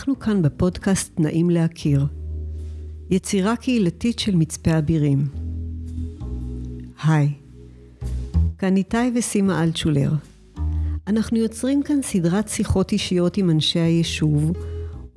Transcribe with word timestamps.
אנחנו 0.00 0.18
כאן 0.18 0.42
בפודקאסט 0.42 1.20
נעים 1.20 1.50
להכיר, 1.50 2.06
יצירה 3.10 3.56
קהילתית 3.56 4.18
של 4.18 4.36
מצפה 4.36 4.78
אבירים. 4.78 5.28
היי, 7.04 7.32
כאן 8.58 8.76
איתי 8.76 8.96
וסימה 9.14 9.62
אלטשולר. 9.62 10.12
אנחנו 11.06 11.38
יוצרים 11.38 11.82
כאן 11.82 12.02
סדרת 12.02 12.48
שיחות 12.48 12.92
אישיות 12.92 13.36
עם 13.36 13.50
אנשי 13.50 13.78
היישוב, 13.78 14.52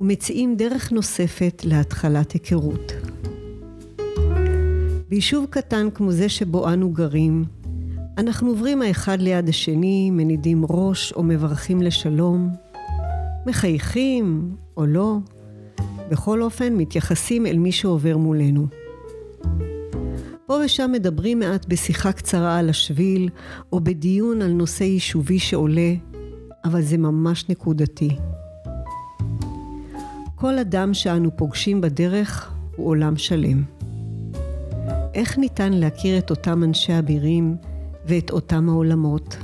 ומציעים 0.00 0.56
דרך 0.56 0.92
נוספת 0.92 1.62
להתחלת 1.64 2.32
היכרות. 2.32 2.92
ביישוב 5.08 5.46
קטן 5.50 5.88
כמו 5.94 6.12
זה 6.12 6.28
שבו 6.28 6.72
אנו 6.72 6.90
גרים, 6.90 7.44
אנחנו 8.18 8.48
עוברים 8.48 8.82
האחד 8.82 9.20
ליד 9.20 9.48
השני, 9.48 10.10
מנידים 10.10 10.64
ראש 10.68 11.12
או 11.12 11.22
מברכים 11.22 11.82
לשלום, 11.82 12.48
מחייכים 13.46 14.56
או 14.76 14.86
לא, 14.86 15.18
בכל 16.10 16.42
אופן 16.42 16.74
מתייחסים 16.74 17.46
אל 17.46 17.58
מי 17.58 17.72
שעובר 17.72 18.16
מולנו. 18.16 18.66
פה 20.46 20.58
ושם 20.64 20.90
מדברים 20.92 21.38
מעט 21.38 21.66
בשיחה 21.68 22.12
קצרה 22.12 22.58
על 22.58 22.68
השביל, 22.68 23.28
או 23.72 23.80
בדיון 23.80 24.42
על 24.42 24.52
נושא 24.52 24.84
יישובי 24.84 25.38
שעולה, 25.38 25.94
אבל 26.64 26.82
זה 26.82 26.98
ממש 26.98 27.48
נקודתי. 27.48 28.16
כל 30.34 30.58
אדם 30.58 30.94
שאנו 30.94 31.36
פוגשים 31.36 31.80
בדרך 31.80 32.52
הוא 32.76 32.86
עולם 32.88 33.16
שלם. 33.16 33.62
איך 35.14 35.38
ניתן 35.38 35.72
להכיר 35.72 36.18
את 36.18 36.30
אותם 36.30 36.64
אנשי 36.64 36.98
אבירים 36.98 37.56
ואת 38.06 38.30
אותם 38.30 38.68
העולמות? 38.68 39.36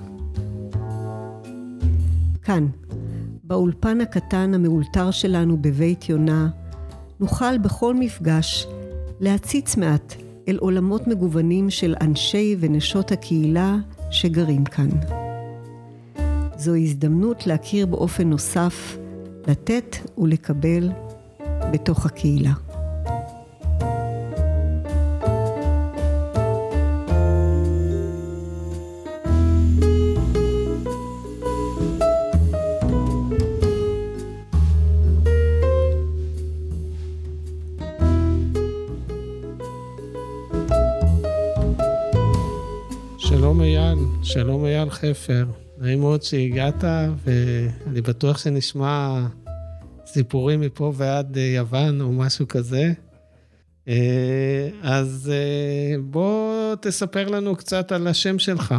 כאן, 2.43 2.67
באולפן 3.51 4.01
הקטן 4.01 4.55
המאולתר 4.55 5.11
שלנו 5.11 5.57
בבית 5.57 6.09
יונה, 6.09 6.49
נוכל 7.21 7.59
בכל 7.59 7.95
מפגש 7.95 8.67
להציץ 9.21 9.77
מעט 9.77 10.15
אל 10.49 10.57
עולמות 10.61 11.07
מגוונים 11.07 11.71
של 11.71 11.95
אנשי 12.01 12.57
ונשות 12.61 13.13
הקהילה 13.13 13.77
שגרים 14.11 14.65
כאן. 14.65 14.89
זו 16.57 16.75
הזדמנות 16.75 17.47
להכיר 17.47 17.87
באופן 17.87 18.31
נוסף, 18.31 18.99
לתת 19.47 19.97
ולקבל 20.19 20.91
בתוך 21.73 22.07
הקהילה. 22.07 22.70
אייל 44.91 45.15
חפר, 45.15 45.47
נעים 45.79 46.01
מאוד 46.01 46.23
שהגעת, 46.23 46.85
ואני 47.25 48.01
בטוח 48.01 48.39
שנשמע 48.39 49.27
סיפורים 50.07 50.61
מפה 50.61 50.93
ועד 50.97 51.39
אה, 51.39 51.43
יוון 51.43 52.01
או 52.01 52.13
משהו 52.13 52.49
כזה. 52.49 52.93
אה, 53.89 54.69
אז 54.83 55.33
אה, 55.33 55.97
בוא 56.03 56.75
תספר 56.81 57.29
לנו 57.29 57.57
קצת 57.57 57.93
על 57.93 58.07
השם 58.07 58.39
שלך. 58.39 58.75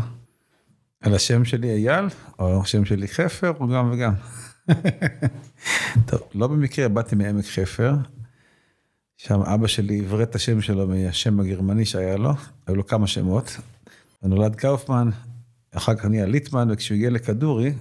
על 1.02 1.16
השם 1.16 1.46
שלי 1.46 1.70
אייל, 1.70 2.06
או 2.40 2.62
השם 2.62 2.86
שלי 2.86 3.08
חפר, 3.08 3.54
או 3.60 3.68
גם 3.68 3.92
וגם. 3.92 4.14
טוב, 6.08 6.22
לא 6.36 6.48
במקרה 6.48 6.88
באתי 6.88 7.16
מעמק 7.16 7.46
חפר, 7.46 7.94
שם 9.18 9.42
אבא 9.42 9.68
שלי 9.68 10.00
עברת 10.00 10.30
את 10.30 10.36
השם 10.36 10.62
שלו 10.62 10.88
מהשם 10.88 11.40
הגרמני 11.40 11.86
שהיה 11.86 12.18
לו, 12.18 12.32
היו 12.68 12.76
לו 12.76 12.88
כמה 12.88 13.08
שמות. 13.08 13.58
נולד 14.24 14.56
קאופמן, 14.56 15.10
אחר 15.76 15.96
כך 15.96 16.06
נהיה 16.06 16.26
ליטמן, 16.26 16.68
וכשהוא 16.72 16.96
הגיע 16.96 17.10
לכדורי, 17.10 17.74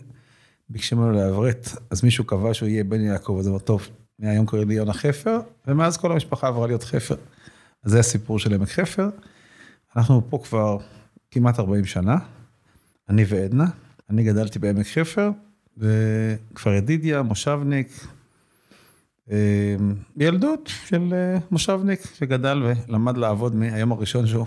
ביקשו 0.69 0.97
ממנו 0.97 1.13
לעברת, 1.13 1.69
אז 1.91 2.05
מישהו 2.05 2.25
קבע 2.25 2.55
שהוא 2.55 2.69
יהיה 2.69 2.85
בן 2.85 3.01
יעקב, 3.01 3.37
אז 3.41 3.49
אמר, 3.49 3.59
טוב, 3.59 3.89
מהיום 4.19 4.47
קוראים 4.47 4.69
לי 4.69 4.75
יונה 4.75 4.93
חפר, 4.93 5.41
ומאז 5.67 5.97
כל 5.97 6.13
המשפחה 6.13 6.49
עברה 6.49 6.67
להיות 6.67 6.85
חפר. 6.85 7.15
אז 7.85 7.91
זה 7.91 7.99
הסיפור 7.99 8.39
של 8.39 8.55
עמק 8.55 8.69
חפר. 8.69 9.09
אנחנו 9.97 10.23
פה 10.31 10.39
כבר 10.45 10.79
כמעט 11.31 11.59
40 11.59 11.85
שנה, 11.85 12.17
אני 13.09 13.25
ועדנה. 13.29 13.67
אני 14.11 14.25
גדלתי 14.25 14.59
בעמק 14.59 14.87
חפר, 14.87 15.31
וכפר 15.77 16.73
ידידיה, 16.73 17.23
מושבניק, 17.23 18.07
אה, 19.31 19.77
בילדות 20.17 20.71
של 20.87 21.13
אה, 21.13 21.39
מושבניק 21.51 22.01
שגדל 22.15 22.63
ולמד 22.63 23.17
לעבוד 23.17 23.55
מהיום 23.55 23.93
הראשון 23.93 24.27
שהוא 24.27 24.47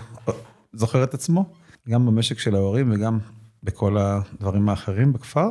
זוכר 0.72 1.04
את 1.04 1.14
עצמו. 1.14 1.52
גם 1.88 2.06
במשק 2.06 2.38
של 2.38 2.54
ההורים 2.54 2.92
וגם 2.92 3.18
בכל 3.62 3.96
הדברים 3.98 4.68
האחרים 4.68 5.12
בכפר. 5.12 5.50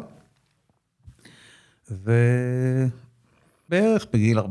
ובערך 1.91 2.91
בגיל 4.13 4.39
14-15 4.39 4.43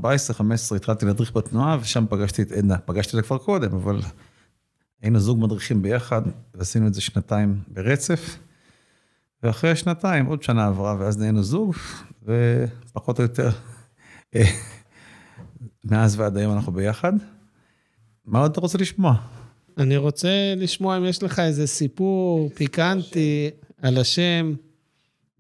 התחלתי 0.77 1.07
להדריך 1.07 1.37
בתנועה, 1.37 1.79
ושם 1.81 2.05
פגשתי 2.11 2.43
את 2.43 2.53
עדנה. 2.53 2.79
פגשתי 2.79 3.17
אותה 3.17 3.27
כבר 3.27 3.39
קודם, 3.39 3.75
אבל 3.75 4.01
היינו 5.03 5.21
זוג 5.21 5.41
מדריכים 5.41 5.83
ביחד, 5.83 6.23
ועשינו 6.55 6.87
את 6.87 6.95
זה 6.95 7.01
שנתיים 7.01 7.61
ברצף. 7.69 8.39
ואחרי 9.43 9.71
השנתיים, 9.71 10.27
עוד 10.27 10.43
שנה 10.43 10.67
עברה, 10.67 10.97
ואז 10.99 11.19
נהיינו 11.19 11.43
זוג, 11.43 11.75
ופחות 12.23 13.19
או 13.19 13.23
יותר, 13.23 13.51
מאז 15.85 16.21
ועד 16.21 16.37
היום 16.37 16.53
אנחנו 16.53 16.73
ביחד. 16.73 17.13
מה 18.25 18.41
עוד 18.41 18.51
אתה 18.51 18.61
רוצה 18.61 18.79
לשמוע? 18.79 19.42
אני 19.79 19.97
רוצה 19.97 20.55
לשמוע 20.57 20.97
אם 20.97 21.05
יש 21.05 21.23
לך 21.23 21.39
איזה 21.39 21.67
סיפור 21.67 22.51
פיקנטי 22.55 23.51
על 23.83 23.99
השם, 23.99 24.55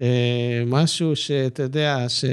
אה, 0.03 0.63
משהו 0.67 1.17
שאתה 1.17 1.63
יודע, 1.63 2.09
ש... 2.09 2.25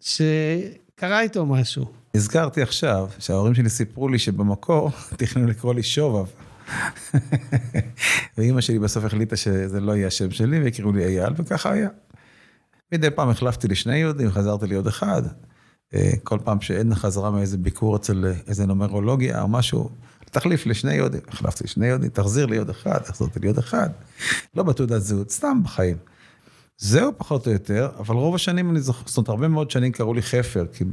שקרה 0.00 1.20
איתו 1.20 1.46
משהו. 1.46 1.84
הזכרתי 2.14 2.62
עכשיו 2.62 3.08
שההורים 3.18 3.54
שלי 3.54 3.68
סיפרו 3.68 4.08
לי 4.08 4.18
שבמקור 4.18 4.90
תכננו 5.18 5.46
לקרוא 5.46 5.74
לי 5.74 5.82
שובב. 5.82 6.26
ואימא 8.38 8.60
שלי 8.60 8.78
בסוף 8.78 9.04
החליטה 9.04 9.36
שזה 9.36 9.80
לא 9.80 9.92
יהיה 9.92 10.06
השם 10.06 10.30
שלי, 10.30 10.58
ויקראו 10.58 10.92
לי 10.92 11.04
אייל, 11.04 11.32
וככה 11.36 11.72
היה. 11.72 11.88
מדי 12.92 13.10
פעם 13.10 13.28
החלפתי 13.28 13.68
לשני 13.68 13.96
יהודים, 13.96 14.30
חזרתי 14.30 14.66
ליהוד 14.66 14.86
אחד. 14.86 15.22
אה, 15.94 16.10
כל 16.22 16.38
פעם 16.44 16.60
שאין 16.60 16.94
חזרה 16.94 17.30
מאיזה 17.30 17.58
ביקור 17.58 17.96
אצל 17.96 18.32
איזה 18.46 18.66
נומרולוגיה 18.66 19.42
או 19.42 19.48
משהו, 19.48 19.90
תחליף 20.34 20.66
לשני 20.66 20.94
יהודים, 20.94 21.20
החלפתי 21.28 21.64
לשני 21.64 21.86
יהודים, 21.86 22.10
תחזיר 22.10 22.46
לי 22.46 22.56
עוד 22.56 22.70
אחד, 22.70 22.98
תחזיר 22.98 23.28
לי 23.40 23.48
עוד 23.48 23.58
אחד. 23.58 23.88
לא 24.54 24.62
בתעודת 24.62 25.02
זהות, 25.02 25.30
סתם 25.30 25.60
בחיים. 25.64 25.96
זהו 26.78 27.12
פחות 27.16 27.46
או 27.46 27.52
יותר, 27.52 27.88
אבל 27.98 28.14
רוב 28.14 28.34
השנים 28.34 28.70
אני 28.70 28.80
זוכר, 28.80 29.02
זאת 29.06 29.16
אומרת, 29.16 29.28
הרבה 29.28 29.48
מאוד 29.48 29.70
שנים 29.70 29.92
קראו 29.92 30.14
לי 30.14 30.22
חפר, 30.22 30.66
כי 30.72 30.84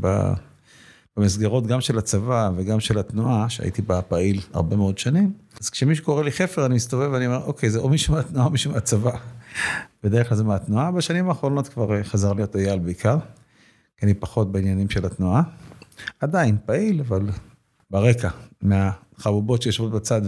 במסגרות 1.18 1.68
גם 1.68 1.82
של 1.82 1.98
הצבא 1.98 2.52
וגם 2.56 2.80
של 2.80 3.00
התנועה, 3.00 3.50
שהייתי 3.50 3.82
בה 3.82 4.02
פעיל 4.02 4.42
הרבה 4.54 4.76
מאוד 4.76 4.98
שנים, 4.98 5.34
אז 5.62 5.70
כשמישהו 5.70 6.06
קורא 6.06 6.24
לי 6.24 6.32
חפר, 6.32 6.66
אני 6.66 6.76
מסתובב 6.76 7.10
ואני 7.12 7.26
אומר, 7.26 7.44
אוקיי, 7.46 7.70
זה 7.70 7.80
או 7.80 7.90
מישהו 7.90 8.14
מהתנועה 8.14 8.46
או 8.46 8.52
מישהו 8.52 8.72
מהצבא. 8.72 9.18
בדרך 10.04 10.30
כלל 10.30 10.38
זה 10.38 10.44
מהתנועה, 10.44 10.92
בשנים 10.92 11.30
האחרונות 11.30 11.68
כבר 11.68 11.96
אה, 11.96 12.04
חזר 12.04 12.34
להיות 12.34 12.56
אייל 12.56 12.80
בעיקר, 12.80 13.18
כי 13.98 14.06
אני 14.06 14.14
פחות 14.14 14.52
בעניינים 14.52 14.90
של 14.90 15.06
התנועה. 15.06 15.42
עדיין 16.20 16.58
פעיל, 16.66 17.00
אבל 17.08 17.30
ברקע, 17.90 18.30
מהחבובות 19.22 19.62
שיושבות 19.62 19.92
בצד 19.92 20.22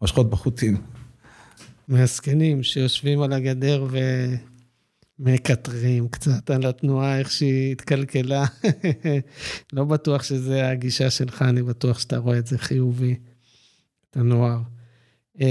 ומושכות 0.00 0.30
בחוטים. 0.30 0.76
מהזקנים 1.88 2.62
שיושבים 2.62 3.22
על 3.22 3.32
הגדר 3.32 3.86
ומקטרים 5.18 6.08
קצת 6.08 6.50
על 6.50 6.66
התנועה, 6.66 7.18
איך 7.18 7.30
שהיא 7.30 7.72
התקלקלה. 7.72 8.44
לא 9.72 9.84
בטוח 9.84 10.22
שזה 10.22 10.68
הגישה 10.68 11.10
שלך, 11.10 11.42
אני 11.42 11.62
בטוח 11.62 11.98
שאתה 11.98 12.16
רואה 12.16 12.38
את 12.38 12.46
זה 12.46 12.58
חיובי, 12.58 13.16
את 14.10 14.16
הנוער. 14.16 14.58
Uh, 15.38 15.42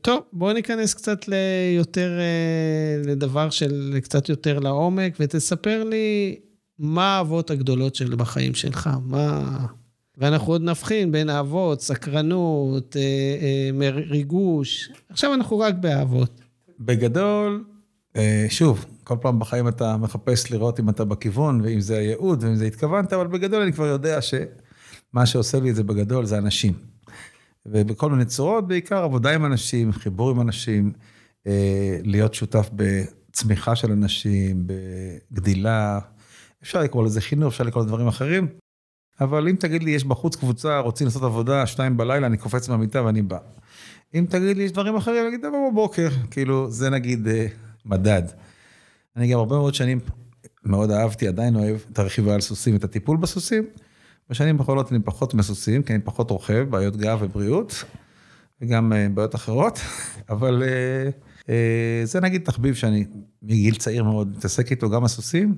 טוב, 0.00 0.22
בוא 0.32 0.52
ניכנס 0.52 0.94
קצת 0.94 1.28
ליותר, 1.28 2.18
uh, 2.18 3.08
לדבר 3.08 3.50
של 3.50 3.98
קצת 4.02 4.28
יותר 4.28 4.58
לעומק, 4.58 5.16
ותספר 5.20 5.84
לי 5.84 6.36
מה 6.78 7.16
האהבות 7.16 7.50
הגדולות 7.50 7.94
של 7.94 8.14
בחיים 8.14 8.54
שלך, 8.54 8.90
מה... 9.04 9.66
ואנחנו 10.18 10.52
עוד 10.52 10.62
נבחין 10.62 11.12
בין 11.12 11.30
אהבות, 11.30 11.80
סקרנות, 11.80 12.96
אה, 12.96 13.02
אה, 13.82 13.90
ריגוש. 13.90 14.90
עכשיו 15.08 15.34
אנחנו 15.34 15.58
רק 15.58 15.74
באהבות. 15.74 16.40
בגדול, 16.80 17.64
אה, 18.16 18.46
שוב, 18.48 18.84
כל 19.04 19.16
פעם 19.20 19.38
בחיים 19.38 19.68
אתה 19.68 19.96
מחפש 19.96 20.50
לראות 20.50 20.80
אם 20.80 20.88
אתה 20.88 21.04
בכיוון, 21.04 21.60
ואם 21.60 21.80
זה 21.80 21.96
הייעוד, 21.98 22.44
ואם 22.44 22.56
זה 22.56 22.64
התכוונת, 22.64 23.12
אבל 23.12 23.26
בגדול 23.26 23.62
אני 23.62 23.72
כבר 23.72 23.86
יודע 23.86 24.18
שמה 24.22 25.26
שעושה 25.26 25.60
לי 25.60 25.70
את 25.70 25.76
זה 25.76 25.84
בגדול 25.84 26.24
זה 26.24 26.38
אנשים. 26.38 26.72
ובכל 27.66 28.10
מיני 28.10 28.24
צורות, 28.24 28.68
בעיקר 28.68 29.02
עבודה 29.02 29.34
עם 29.34 29.44
אנשים, 29.44 29.92
חיבור 29.92 30.30
עם 30.30 30.40
אנשים, 30.40 30.92
להיות 32.04 32.34
שותף 32.34 32.70
בצמיחה 32.72 33.76
של 33.76 33.92
אנשים, 33.92 34.66
בגדילה. 34.66 35.98
אפשר 36.62 36.82
לקרוא 36.82 37.04
לזה 37.04 37.20
חינוך, 37.20 37.52
אפשר 37.52 37.64
לקרוא 37.64 37.82
לזה 37.82 37.88
דברים 37.88 38.08
אחרים, 38.08 38.48
אבל 39.20 39.48
אם 39.48 39.56
תגיד 39.56 39.82
לי, 39.82 39.90
יש 39.90 40.04
בחוץ 40.04 40.36
קבוצה, 40.36 40.78
רוצים 40.78 41.06
לעשות 41.06 41.22
עבודה, 41.22 41.66
שתיים 41.66 41.96
בלילה, 41.96 42.26
אני 42.26 42.36
קופץ 42.36 42.68
מהמיטה 42.68 43.04
ואני 43.04 43.22
בא. 43.22 43.38
אם 44.14 44.26
תגיד 44.28 44.56
לי, 44.56 44.62
יש 44.62 44.72
דברים 44.72 44.96
אחרים, 44.96 45.20
אני 45.20 45.28
אגיד, 45.28 45.40
תבוא 45.40 45.70
בבוקר, 45.70 46.08
כאילו, 46.30 46.70
זה 46.70 46.90
נגיד 46.90 47.28
אה, 47.28 47.46
מדד. 47.84 48.22
אני 49.16 49.28
גם 49.28 49.38
הרבה 49.38 49.56
מאוד 49.56 49.74
שנים 49.74 50.00
מאוד 50.64 50.90
אהבתי, 50.90 51.28
עדיין 51.28 51.56
אוהב 51.56 51.76
את 51.92 51.98
הרכיבה 51.98 52.34
על 52.34 52.40
סוסים, 52.40 52.76
את 52.76 52.84
הטיפול 52.84 53.16
בסוסים. 53.16 53.64
בשנים 54.30 54.60
האחרונות 54.60 54.92
אני 54.92 55.00
פחות 55.04 55.34
מסוסים, 55.34 55.82
כי 55.82 55.92
אני 55.92 56.02
פחות 56.02 56.30
רוכב, 56.30 56.66
בעיות 56.70 56.96
גב 56.96 57.18
ובריאות, 57.22 57.84
וגם 58.60 58.92
אה, 58.92 59.08
בעיות 59.14 59.34
אחרות, 59.34 59.80
אבל 60.30 60.62
אה, 60.62 61.10
אה, 61.48 62.06
זה 62.06 62.20
נגיד 62.20 62.44
תחביב 62.44 62.74
שאני 62.74 63.04
מגיל 63.42 63.74
צעיר 63.74 64.04
מאוד 64.04 64.36
מתעסק 64.36 64.70
איתו, 64.70 64.90
גם 64.90 65.04
הסוסים. 65.04 65.54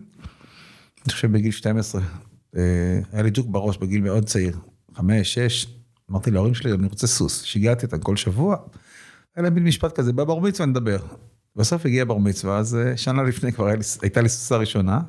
אני 1.04 1.12
חושב 1.12 1.32
בגיל 1.32 1.50
12, 1.52 2.02
היה 2.52 3.22
לי 3.22 3.30
ג'וק 3.32 3.46
בראש 3.46 3.76
בגיל 3.76 4.00
מאוד 4.00 4.24
צעיר, 4.24 4.58
5, 4.94 5.34
6, 5.34 5.66
אמרתי 6.10 6.30
להורים 6.30 6.54
שלי, 6.54 6.72
אני 6.72 6.86
רוצה 6.86 7.06
סוס, 7.06 7.42
שיגעתי 7.42 7.86
אותם 7.86 7.98
כל 7.98 8.16
שבוע. 8.16 8.56
היה 9.36 9.42
להם 9.42 9.54
מין 9.54 9.64
משפט 9.64 9.92
כזה, 9.92 10.12
בבר 10.12 10.38
מצווה 10.38 10.66
נדבר. 10.66 10.98
בסוף 11.56 11.86
הגיע 11.86 12.04
בר 12.04 12.18
מצווה, 12.18 12.58
אז 12.58 12.78
שנה 12.96 13.22
לפני 13.22 13.52
כבר 13.52 13.68
הייתה 14.02 14.20
לי 14.20 14.28
סוסה 14.28 14.56
ראשונה, 14.56 15.00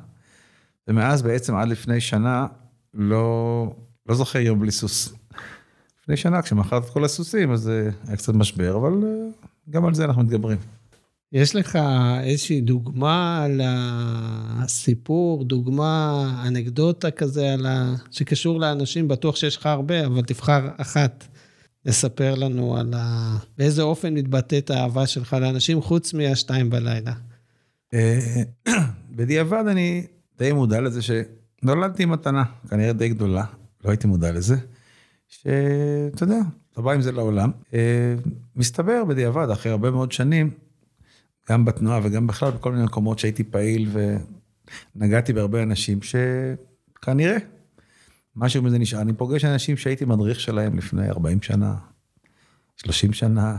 ומאז 0.88 1.22
בעצם 1.22 1.54
עד 1.54 1.68
לפני 1.68 2.00
שנה 2.00 2.46
לא, 2.94 3.66
לא 4.06 4.14
זוכר 4.14 4.38
יום 4.38 4.60
בלי 4.60 4.70
סוס. 4.70 5.14
לפני 6.02 6.16
שנה, 6.16 6.42
כשמכרת 6.42 6.84
את 6.84 6.90
כל 6.90 7.04
הסוסים, 7.04 7.52
אז 7.52 7.68
אה, 7.68 7.88
היה 8.06 8.16
קצת 8.16 8.34
משבר, 8.34 8.76
אבל 8.76 8.92
אה, 9.04 9.28
גם 9.70 9.84
על 9.84 9.94
זה 9.94 10.04
אנחנו 10.04 10.22
מתגברים. 10.22 10.58
יש 11.32 11.56
לך 11.56 11.78
איזושהי 12.22 12.60
דוגמה 12.60 13.46
לסיפור, 14.64 15.44
דוגמה, 15.44 16.42
אנקדוטה 16.46 17.10
כזה, 17.10 17.52
על 17.52 17.66
ה... 17.66 17.94
שקשור 18.10 18.60
לאנשים, 18.60 19.08
בטוח 19.08 19.36
שיש 19.36 19.56
לך 19.56 19.66
הרבה, 19.66 20.06
אבל 20.06 20.22
תבחר 20.22 20.68
אחת. 20.76 21.24
לספר 21.84 22.34
לנו 22.34 22.76
על 22.76 22.94
ה... 22.96 23.36
באיזה 23.58 23.82
אופן 23.82 24.14
מתבטאת 24.14 24.70
האהבה 24.70 25.06
שלך 25.06 25.36
לאנשים, 25.40 25.82
חוץ 25.82 26.14
מהשתיים 26.14 26.70
בלילה. 26.70 27.12
אה, 27.94 28.42
בדיעבד 29.16 29.64
אני 29.66 30.06
די 30.38 30.52
מודע 30.52 30.80
לזה 30.80 31.02
ש... 31.02 31.10
נולדתי 31.62 32.02
עם 32.02 32.10
מתנה, 32.10 32.44
כנראה 32.70 32.92
די 32.92 33.08
גדולה, 33.08 33.44
לא 33.84 33.90
הייתי 33.90 34.06
מודע 34.06 34.32
לזה, 34.32 34.56
שאתה 35.28 36.24
יודע, 36.24 36.38
אתה 36.72 36.82
בא 36.82 36.92
עם 36.92 37.00
זה 37.00 37.12
לעולם. 37.12 37.50
אה, 37.74 38.14
מסתבר 38.56 39.04
בדיעבד, 39.04 39.50
אחרי 39.50 39.72
הרבה 39.72 39.90
מאוד 39.90 40.12
שנים, 40.12 40.50
גם 41.50 41.64
בתנועה 41.64 42.00
וגם 42.02 42.26
בכלל 42.26 42.50
בכל 42.50 42.72
מיני 42.72 42.84
מקומות 42.84 43.18
שהייתי 43.18 43.44
פעיל 43.44 43.90
ונגעתי 44.96 45.32
בהרבה 45.32 45.62
אנשים, 45.62 45.98
שכנראה 46.02 47.36
משהו 48.36 48.62
מזה 48.62 48.78
נשאר. 48.78 49.00
אני 49.00 49.12
פוגש 49.12 49.44
אנשים 49.44 49.76
שהייתי 49.76 50.04
מדריך 50.04 50.40
שלהם 50.40 50.78
לפני 50.78 51.08
40 51.08 51.42
שנה, 51.42 51.74
30 52.76 53.12
שנה, 53.12 53.56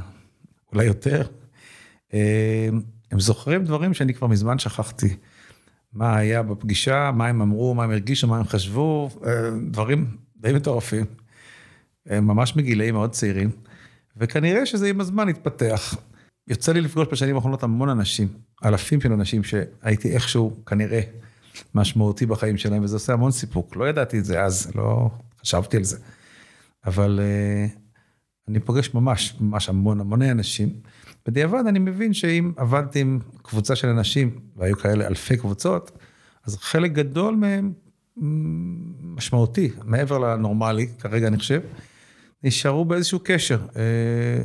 אולי 0.74 0.86
יותר. 0.86 1.28
אה, 2.14 2.70
הם 3.12 3.20
זוכרים 3.20 3.66
דברים 3.66 3.94
שאני 3.94 4.14
כבר 4.14 4.28
מזמן 4.28 4.60
שכחתי. 4.60 5.16
מה 5.94 6.18
היה 6.18 6.44
בפגישה, 6.44 7.12
מה 7.14 7.28
הם 7.28 7.42
אמרו, 7.42 7.74
מה 7.76 7.84
הם 7.84 7.92
הרגישו, 7.92 8.28
מה 8.28 8.38
הם 8.38 8.46
חשבו, 8.46 9.10
אה, 9.26 9.32
דברים 9.72 10.18
די 10.38 10.54
מטורפים. 10.54 11.06
ממש 12.12 12.56
מגילאים 12.56 12.94
מאוד 12.94 13.12
צעירים, 13.12 13.50
וכנראה 14.18 14.66
שזה 14.66 14.90
עם 14.90 15.02
הזמן 15.02 15.30
התפתח. 15.30 15.96
יוצא 16.50 16.72
לי 16.72 16.82
לפגוש 16.82 17.08
בשנים 17.12 17.36
האחרונות 17.36 17.64
המון 17.64 17.90
אנשים, 17.90 18.28
אלפים 18.66 19.02
של 19.02 19.12
אנשים 19.12 19.44
שהייתי 19.44 20.12
איכשהו 20.12 20.58
כנראה 20.66 21.02
משמעותי 21.76 22.26
בחיים 22.26 22.58
שלהם, 22.58 22.84
וזה 22.84 22.96
עושה 22.96 23.14
המון 23.14 23.32
סיפוק. 23.32 23.76
לא 23.76 23.90
ידעתי 23.90 24.20
את 24.20 24.26
זה 24.26 24.44
אז, 24.44 24.72
לא 24.76 25.10
חשבתי 25.42 25.78
על 25.78 25.84
זה. 25.84 25.98
אבל 26.86 27.20
uh, 27.20 27.80
אני 28.48 28.60
פוגש 28.60 28.94
ממש, 28.94 29.36
ממש 29.40 29.70
המון, 29.70 30.00
המוני 30.00 30.32
אנשים. 30.32 30.70
בדיעבד 31.28 31.64
אני 31.68 31.80
מבין 31.80 32.14
שאם 32.14 32.52
עבדתי 32.58 33.00
עם 33.00 33.20
קבוצה 33.42 33.76
של 33.76 33.88
אנשים, 33.88 34.40
והיו 34.56 34.78
כאלה 34.78 35.08
אלפי 35.08 35.38
קבוצות, 35.38 35.92
אז 36.46 36.58
חלק 36.58 36.92
גדול 36.92 37.36
מהם 37.36 37.74
משמעותי, 39.02 39.72
מעבר 39.84 40.18
לנורמלי, 40.18 40.88
כרגע 41.00 41.28
אני 41.28 41.38
חושב, 41.38 41.62
נשארו 42.44 42.86
באיזשהו 42.86 43.20
קשר. 43.24 43.60
אה, 43.76 44.42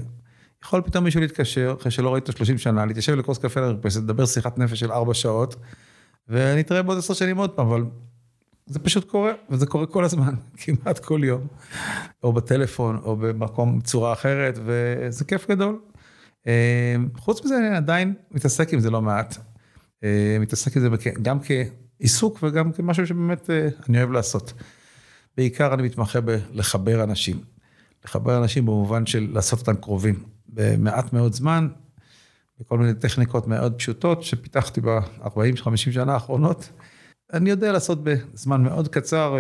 יכול 0.65 0.83
פתאום 0.83 1.05
מישהו 1.05 1.21
להתקשר, 1.21 1.75
אחרי 1.81 1.91
שלא 1.91 2.15
ראית 2.15 2.27
30 2.27 2.59
שנה, 2.59 2.87
להתיישב 2.87 3.15
לכוס 3.15 3.39
קפה 3.39 3.61
למרפסת, 3.61 4.01
לדבר 4.01 4.27
שיחת 4.27 4.59
נפש 4.59 4.81
של 4.81 4.93
4 4.93 5.15
שעות, 5.15 5.57
ונתראה 6.29 6.83
בעוד 6.83 6.99
10 6.99 7.15
שנים 7.15 7.37
עוד 7.37 7.51
פעם, 7.51 7.67
אבל 7.67 7.85
זה 8.67 8.79
פשוט 8.79 9.11
קורה, 9.11 9.33
וזה 9.51 9.67
קורה 9.67 9.87
כל 9.87 10.05
הזמן, 10.05 10.35
כמעט 10.61 10.99
כל 10.99 11.21
יום, 11.25 11.47
או 12.23 12.33
בטלפון, 12.33 13.01
או 13.05 13.17
במקום, 13.17 13.79
בצורה 13.79 14.13
אחרת, 14.13 14.59
וזה 14.65 15.25
כיף 15.25 15.51
גדול. 15.51 15.81
אה, 16.47 16.97
חוץ 17.17 17.45
מזה, 17.45 17.59
אני 17.59 17.77
עדיין 17.77 18.15
מתעסק 18.31 18.73
עם 18.73 18.81
זה 18.81 18.91
לא 18.91 19.03
מעט. 19.03 19.37
אה, 20.05 20.37
מתעסק 20.41 20.77
עם 20.77 20.83
זה 20.83 20.89
גם 21.23 21.39
כעיסוק 21.41 22.39
וגם 22.43 22.73
כמשהו 22.73 23.07
שבאמת 23.07 23.51
אה, 23.51 23.69
אני 23.89 23.99
אוהב 23.99 24.11
לעשות. 24.11 24.53
בעיקר 25.37 25.75
אני 25.75 25.83
מתמחה 25.83 26.21
בלחבר 26.21 27.03
אנשים. 27.03 27.41
לחבר 28.05 28.39
אנשים 28.39 28.67
במובן 28.67 29.07
של 29.07 29.29
לעשות 29.33 29.61
אותם 29.61 29.75
קרובים. 29.75 30.34
במעט 30.55 31.13
מאוד 31.13 31.33
זמן, 31.33 31.69
בכל 32.61 32.79
מיני 32.79 32.95
טכניקות 32.95 33.47
מאוד 33.47 33.75
פשוטות 33.75 34.23
שפיתחתי 34.23 34.81
ב-40-50 34.81 35.77
שנה 35.77 36.15
האחרונות. 36.15 36.69
אני 37.33 37.51
יודע 37.51 37.73
לעשות 37.73 38.05
בזמן 38.05 38.63
מאוד 38.63 38.89
קצר 38.89 39.37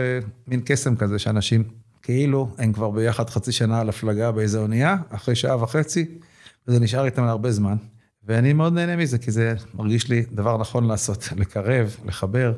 מין 0.46 0.60
קסם 0.64 0.96
כזה 0.96 1.18
שאנשים 1.18 1.64
כאילו 2.02 2.48
הם 2.58 2.72
כבר 2.72 2.90
ביחד 2.90 3.30
חצי 3.30 3.52
שנה 3.52 3.80
על 3.80 3.88
הפלגה 3.88 4.32
באיזה 4.32 4.58
אונייה, 4.58 4.96
אחרי 5.10 5.34
שעה 5.34 5.62
וחצי. 5.62 6.18
וזה 6.68 6.80
נשאר 6.80 7.04
איתם 7.04 7.22
הרבה 7.22 7.50
זמן. 7.52 7.76
ואני 8.24 8.52
מאוד 8.52 8.72
נהנה 8.72 8.96
מזה, 8.96 9.18
כי 9.18 9.30
זה 9.30 9.54
מרגיש 9.74 10.08
לי 10.08 10.24
דבר 10.32 10.58
נכון 10.58 10.86
לעשות, 10.86 11.28
לקרב, 11.40 11.96
לחבר. 12.06 12.52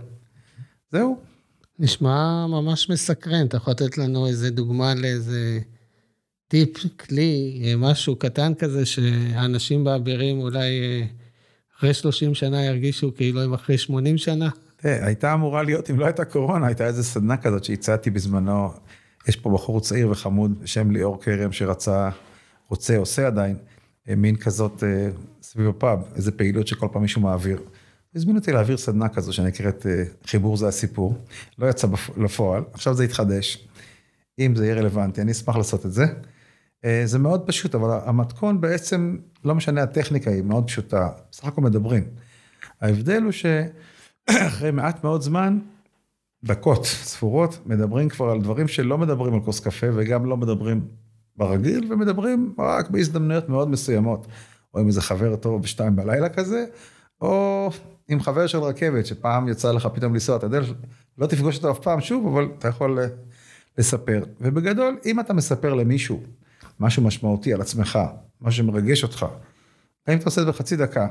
זהו. 0.93 1.21
נשמע 1.79 2.47
ממש 2.47 2.91
מסקרן, 2.91 3.47
אתה 3.47 3.57
יכול 3.57 3.71
לתת 3.71 3.99
לנו 3.99 4.27
איזה 4.27 4.51
דוגמה 4.51 4.95
לאיזה 4.95 5.61
טיפ, 6.49 6.77
כלי, 6.97 7.63
משהו 7.79 8.17
קטן 8.17 8.55
כזה, 8.55 8.87
שאנשים 8.87 9.85
באבירים 9.85 10.41
אולי 10.41 10.81
אה, 10.81 11.07
אחרי 11.79 11.95
30 11.95 12.35
שנה 12.35 12.65
ירגישו 12.65 13.15
כאילו 13.17 13.43
הם 13.43 13.55
אחרי 13.55 13.79
80 13.79 14.19
שנה? 14.19 14.49
תראה, 14.77 15.07
הייתה 15.07 15.35
אמורה 15.35 15.63
להיות, 15.63 15.91
אם 15.91 15.99
לא 15.99 16.05
הייתה 16.07 16.25
קורונה, 16.25 16.67
הייתה 16.67 16.87
איזו 16.87 17.03
סדנה 17.05 17.37
כזאת 17.37 17.65
שהצעתי 17.65 18.11
בזמנו. 18.11 18.71
יש 19.29 19.37
פה 19.37 19.51
בחור 19.51 19.81
צעיר 19.81 20.11
וחמוד 20.11 20.63
בשם 20.63 20.91
ליאור 20.91 21.23
כרם 21.23 21.53
שרצה, 21.53 22.11
רוצה, 22.69 22.97
עושה 22.97 23.27
עדיין. 23.27 23.57
מין 24.09 24.37
כזאת 24.37 24.85
אה, 24.85 25.09
סביב 25.43 25.69
הפאב, 25.69 25.99
איזה 26.17 26.33
פעילות 26.33 26.67
שכל 26.67 26.89
פעם 26.93 27.03
מישהו 27.03 27.21
מעביר. 27.21 27.61
הזמין 28.15 28.37
אותי 28.37 28.53
להעביר 28.53 28.77
סדנה 28.77 29.09
כזו 29.09 29.33
שנקראת 29.33 29.87
אה, 29.87 30.05
חיבור 30.27 30.57
זה 30.57 30.69
הסיפור, 30.69 31.15
לא 31.59 31.67
יצא 31.67 31.89
לפועל, 32.17 32.63
עכשיו 32.73 32.95
זה 32.95 33.05
יתחדש. 33.05 33.69
אם 34.39 34.55
זה 34.55 34.67
יהיה 34.67 34.77
רלוונטי, 34.77 35.21
אני 35.21 35.33
אשמח 35.33 35.57
לעשות 35.57 35.87
את 35.87 35.93
זה. 35.93 36.07
אה, 36.87 37.03
זה 37.05 37.19
מאוד 37.19 37.47
פשוט, 37.47 37.75
אבל 37.75 37.99
המתכון 38.05 38.61
בעצם, 38.61 39.17
לא 39.45 39.55
משנה 39.55 39.83
הטכניקה 39.83 40.31
היא 40.31 40.43
מאוד 40.43 40.67
פשוטה, 40.67 41.09
בסך 41.31 41.45
הכל 41.45 41.61
מדברים. 41.61 42.05
ההבדל 42.81 43.23
הוא 43.23 43.33
שאחרי 43.33 44.71
מעט 44.71 45.05
מאוד 45.05 45.23
זמן, 45.23 45.59
דקות 46.45 46.85
ספורות, 46.85 47.59
מדברים 47.67 48.09
כבר 48.09 48.31
על 48.31 48.41
דברים 48.41 48.69
שלא 48.69 48.99
מדברים 48.99 49.35
על 49.35 49.41
כוס 49.41 49.61
קפה 49.61 49.87
וגם 49.95 50.27
לא 50.27 50.37
מדברים 50.37 50.89
ברגיל, 51.37 51.93
ומדברים 51.93 52.55
רק 52.59 52.91
בהזדמנויות 52.91 53.49
מאוד 53.49 53.71
מסוימות. 53.71 54.27
או 54.75 54.81
עם 54.81 54.87
איזה 54.87 55.03
חבר 55.03 55.37
טוב 55.37 55.63
בשתיים 55.63 55.97
בלילה 55.97 56.29
כזה, 56.29 56.65
או 57.21 57.71
עם 58.09 58.21
חבר 58.21 58.47
של 58.47 58.59
רכבת, 58.59 59.07
שפעם 59.07 59.49
יצא 59.49 59.73
לך 59.73 59.89
פתאום 59.95 60.13
לנסוע, 60.13 60.37
אתה 60.37 60.47
יודע, 60.47 60.61
לא 61.19 61.27
תפגוש 61.27 61.57
אותו 61.57 61.71
אף 61.71 61.79
פעם 61.79 62.01
שוב, 62.01 62.27
אבל 62.27 62.49
אתה 62.59 62.69
יכול 62.69 62.99
אה, 62.99 63.07
לספר. 63.79 64.25
ובגדול, 64.41 64.99
אם 65.07 65.21
אתה 65.21 65.33
מספר 65.33 65.75
למישהו 65.75 66.23
משהו 66.81 67.03
משמעותי 67.03 67.55
על 67.55 67.61
עצמך, 67.61 67.99
משהו 68.41 68.65
שמרגש 68.65 69.03
אותך, 69.03 69.27
אם 70.09 70.17
אתה 70.17 70.25
עושה 70.25 70.41
את 70.41 70.47
זה 70.47 70.53
בחצי 70.53 70.77
דקה, 70.77 71.07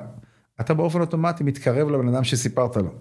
אתה 0.61 0.73
באופן 0.73 1.01
אוטומטי 1.01 1.43
מתקרב 1.43 1.89
לבן 1.89 2.07
אדם 2.07 2.23
שסיפרת 2.23 2.77
לו. 2.77 2.91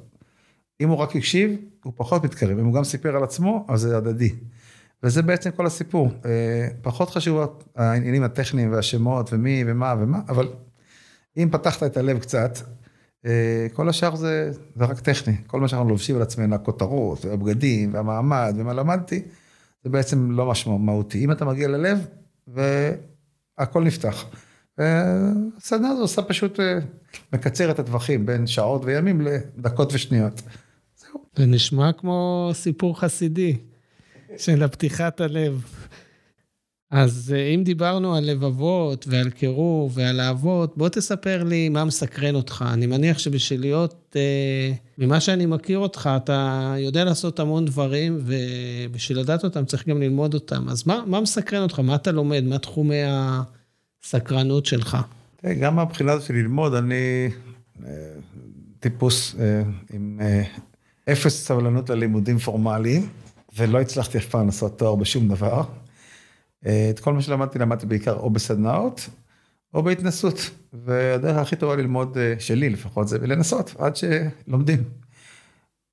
אם 0.81 0.89
הוא 0.89 0.99
רק 0.99 1.17
הקשיב, 1.17 1.51
הוא 1.85 1.93
פחות 1.97 2.25
מתקרב. 2.25 2.59
אם 2.59 2.65
הוא 2.65 2.75
גם 2.75 2.85
סיפר 2.85 3.17
על 3.17 3.25
עצמו, 3.25 3.67
אז 3.69 3.81
זה 3.81 3.97
הדדי. 3.97 4.35
וזה 5.03 5.23
בעצם 5.23 5.51
כל 5.51 5.67
הסיפור. 5.67 6.11
אה, 6.25 6.69
פחות 6.83 7.11
חשוב 7.11 7.59
העניינים 7.77 8.23
הטכניים 8.23 8.73
והשמות 8.73 9.33
ומי 9.33 9.65
ומה 9.67 9.95
ומה, 10.01 10.21
אבל 10.29 10.49
אם 11.37 11.49
פתחת 11.53 11.83
את 11.83 11.97
הלב 11.97 12.19
קצת, 12.19 12.59
אה, 13.27 13.67
כל 13.73 13.89
השאר 13.89 14.17
זה, 14.17 14.51
זה 14.77 14.85
רק 14.85 15.01
טכני. 15.01 15.35
כל 15.47 15.61
מה 15.61 15.69
שאנחנו 15.69 15.89
לובשים 15.89 16.17
על 16.17 16.23
עצמנו, 16.23 16.55
הכותרות, 16.55 17.25
הבגדים 17.25 17.95
והמעמד 17.95 18.55
ומה 18.59 18.73
למדתי, 18.73 19.23
זה 19.85 19.91
בעצם 19.91 20.31
לא 20.31 20.47
משמעותי. 20.51 21.25
אם 21.25 21.33
אתה 21.33 21.45
מגיע 21.45 21.69
ללב, 21.69 22.07
והכל 22.49 23.85
נפתח. 23.85 24.25
והסדנה 24.79 25.89
הזו 25.89 26.01
עושה 26.01 26.23
פשוט, 26.23 26.61
אה, 26.61 26.79
מקצר 27.33 27.71
את 27.71 27.79
הטווחים 27.79 28.27
בין 28.27 28.47
שעות 28.47 28.83
וימים 28.85 29.21
לדקות 29.21 29.93
ושניות. 29.95 30.43
זהו. 30.97 31.25
זה 31.37 31.47
נשמע 31.47 31.93
כמו 31.93 32.51
סיפור 32.53 33.01
חסידי 33.01 33.57
של 34.37 34.63
הפתיחת 34.63 35.21
הלב. 35.21 35.65
אז 36.91 37.35
אה, 37.37 37.47
אם 37.47 37.65
דיברנו 37.65 38.17
על 38.17 38.25
לבבות 38.25 39.05
ועל 39.09 39.31
קירוב 39.31 39.93
ועל 39.95 40.21
אהבות, 40.21 40.77
בוא 40.77 40.89
תספר 40.89 41.45
לי 41.45 41.69
מה 41.69 41.85
מסקרן 41.85 42.35
אותך. 42.35 42.65
אני 42.73 42.87
מניח 42.87 43.19
שבשביל 43.19 43.61
להיות, 43.61 44.17
אה, 44.17 44.73
ממה 44.99 45.21
שאני 45.21 45.47
מכיר 45.47 45.79
אותך, 45.79 46.11
אתה 46.17 46.75
יודע 46.79 47.05
לעשות 47.05 47.41
המון 47.41 47.65
דברים, 47.65 48.19
ובשביל 48.21 49.19
לדעת 49.19 49.45
אותם 49.45 49.65
צריך 49.65 49.89
גם 49.89 50.03
ללמוד 50.03 50.35
אותם. 50.35 50.69
אז 50.69 50.87
מה, 50.87 51.03
מה 51.07 51.21
מסקרן 51.21 51.63
אותך? 51.63 51.79
מה 51.79 51.95
אתה 51.95 52.13
לומד? 52.13 52.45
מה 52.45 52.59
תחומי 52.59 53.01
הסקרנות 54.05 54.67
שלך? 54.67 54.97
גם 55.61 55.77
מהבחינה 55.77 56.13
הזאת 56.13 56.27
של 56.27 56.35
ללמוד, 56.35 56.75
אני 56.75 57.31
אה, 57.87 57.91
טיפוס 58.81 59.35
אה, 59.41 59.63
עם 59.93 60.21
אה, 60.23 60.43
אפס 61.13 61.47
סבלנות 61.47 61.91
ללימודים 61.91 62.39
פורמליים, 62.39 63.09
ולא 63.57 63.81
הצלחתי 63.81 64.19
אף 64.19 64.27
פעם 64.27 64.47
לעשות 64.47 64.79
תואר 64.79 64.95
בשום 64.95 65.29
דבר. 65.29 65.63
אה, 66.67 66.91
את 66.91 67.01
כל 67.01 67.13
מה 67.13 67.23
שלמדתי, 67.23 67.59
למדתי 67.59 67.87
בעיקר 67.87 68.15
או 68.15 68.31
בסדנאות, 68.31 69.09
או 69.75 69.83
בהתנסות. 69.83 70.51
והדרך 70.73 71.37
הכי 71.37 71.57
טובה 71.57 71.77
ללמוד, 71.77 72.19
אה, 72.19 72.35
שלי 72.39 72.71
לפחות, 72.71 73.09
זה 73.09 73.19
לנסות, 73.19 73.75
עד 73.79 73.97
שלומדים. 73.97 74.85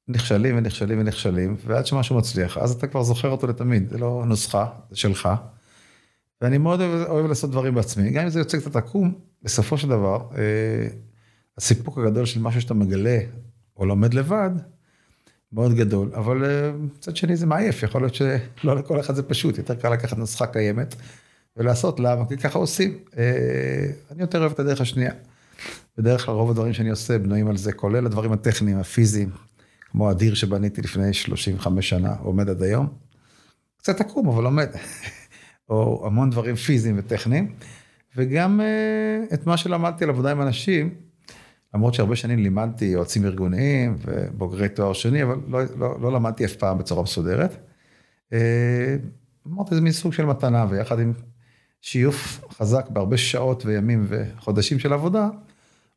נכשלים 0.07 0.57
ונכשלים 0.57 0.99
ונכשלים, 0.99 1.55
ועד 1.65 1.85
שמשהו 1.85 2.17
מצליח, 2.17 2.57
אז 2.57 2.71
אתה 2.71 2.87
כבר 2.87 3.03
זוכר 3.03 3.29
אותו 3.29 3.47
לתמיד, 3.47 3.89
זה 3.89 3.97
לא 3.97 4.23
נוסחה, 4.27 4.65
זה 4.89 4.95
שלך. 4.95 5.29
ואני 6.41 6.57
מאוד 6.57 6.81
אוהב, 6.81 7.09
אוהב 7.09 7.25
לעשות 7.25 7.51
דברים 7.51 7.75
בעצמי, 7.75 8.09
גם 8.09 8.23
אם 8.23 8.29
זה 8.29 8.39
יוצא 8.39 8.59
קצת 8.59 8.75
עקום, 8.75 9.13
בסופו 9.43 9.77
של 9.77 9.89
דבר, 9.89 10.27
אה, 10.37 10.87
הסיפוק 11.57 11.97
הגדול 11.97 12.25
של 12.25 12.41
משהו 12.41 12.61
שאתה 12.61 12.73
מגלה 12.73 13.19
או 13.77 13.85
לומד 13.85 14.13
לבד, 14.13 14.49
מאוד 15.53 15.73
גדול, 15.73 16.11
אבל 16.15 16.45
אה, 16.45 16.71
מצד 16.71 17.15
שני 17.15 17.35
זה 17.35 17.45
מעייף, 17.45 17.83
יכול 17.83 18.01
להיות 18.01 18.15
שלא 18.15 18.75
לכל 18.75 18.99
אחד 18.99 19.15
זה 19.15 19.23
פשוט, 19.23 19.57
יותר 19.57 19.75
קל 19.75 19.93
לקחת 19.93 20.17
נוסחה 20.17 20.47
קיימת 20.47 20.95
ולעשות, 21.57 21.99
למה? 21.99 22.25
כי 22.25 22.37
ככה 22.37 22.59
עושים. 22.59 22.97
אה, 23.17 23.23
אני 24.11 24.21
יותר 24.21 24.39
אוהב 24.39 24.51
את 24.51 24.59
הדרך 24.59 24.81
השנייה. 24.81 25.11
בדרך 25.97 26.25
כלל 26.25 26.33
רוב 26.33 26.49
הדברים 26.49 26.73
שאני 26.73 26.89
עושה 26.89 27.17
בנויים 27.17 27.47
על 27.47 27.57
זה, 27.57 27.73
כולל 27.73 28.05
הדברים 28.05 28.31
הטכניים, 28.31 28.77
הפיזיים, 28.77 29.29
כמו 29.91 30.09
הדיר 30.09 30.33
שבניתי 30.33 30.81
לפני 30.81 31.13
35 31.13 31.89
שנה, 31.89 32.15
עומד 32.23 32.49
עד 32.49 32.63
היום. 32.63 32.87
קצת 33.77 34.01
עקום, 34.01 34.27
אבל 34.27 34.45
עומד. 34.45 34.69
או 35.69 36.07
המון 36.07 36.29
דברים 36.29 36.55
פיזיים 36.55 36.95
וטכניים. 36.99 37.55
וגם 38.15 38.61
אה, 38.61 39.23
את 39.33 39.47
מה 39.47 39.57
שלמדתי 39.57 40.03
על 40.03 40.09
עבודה 40.09 40.31
עם 40.31 40.41
אנשים, 40.41 40.95
למרות 41.73 41.93
שהרבה 41.93 42.15
שנים 42.15 42.39
לימדתי 42.39 42.85
יועצים 42.85 43.25
ארגוניים 43.25 43.97
ובוגרי 44.05 44.69
תואר 44.69 44.93
שני, 44.93 45.23
אבל 45.23 45.35
לא, 45.47 45.59
לא, 45.77 46.01
לא 46.01 46.11
למדתי 46.11 46.45
אף 46.45 46.55
פעם 46.55 46.77
בצורה 46.77 47.03
מסודרת. 47.03 47.55
אה, 48.33 48.95
אמרתי, 49.47 49.75
זה 49.75 49.81
מין 49.81 49.91
סוג 49.91 50.13
של 50.13 50.25
מתנה, 50.25 50.65
ויחד 50.69 50.99
עם 50.99 51.13
שיוף 51.81 52.41
חזק 52.51 52.89
בהרבה 52.89 53.17
שעות 53.17 53.65
וימים 53.65 54.05
וחודשים 54.09 54.79
של 54.79 54.93
עבודה, 54.93 55.29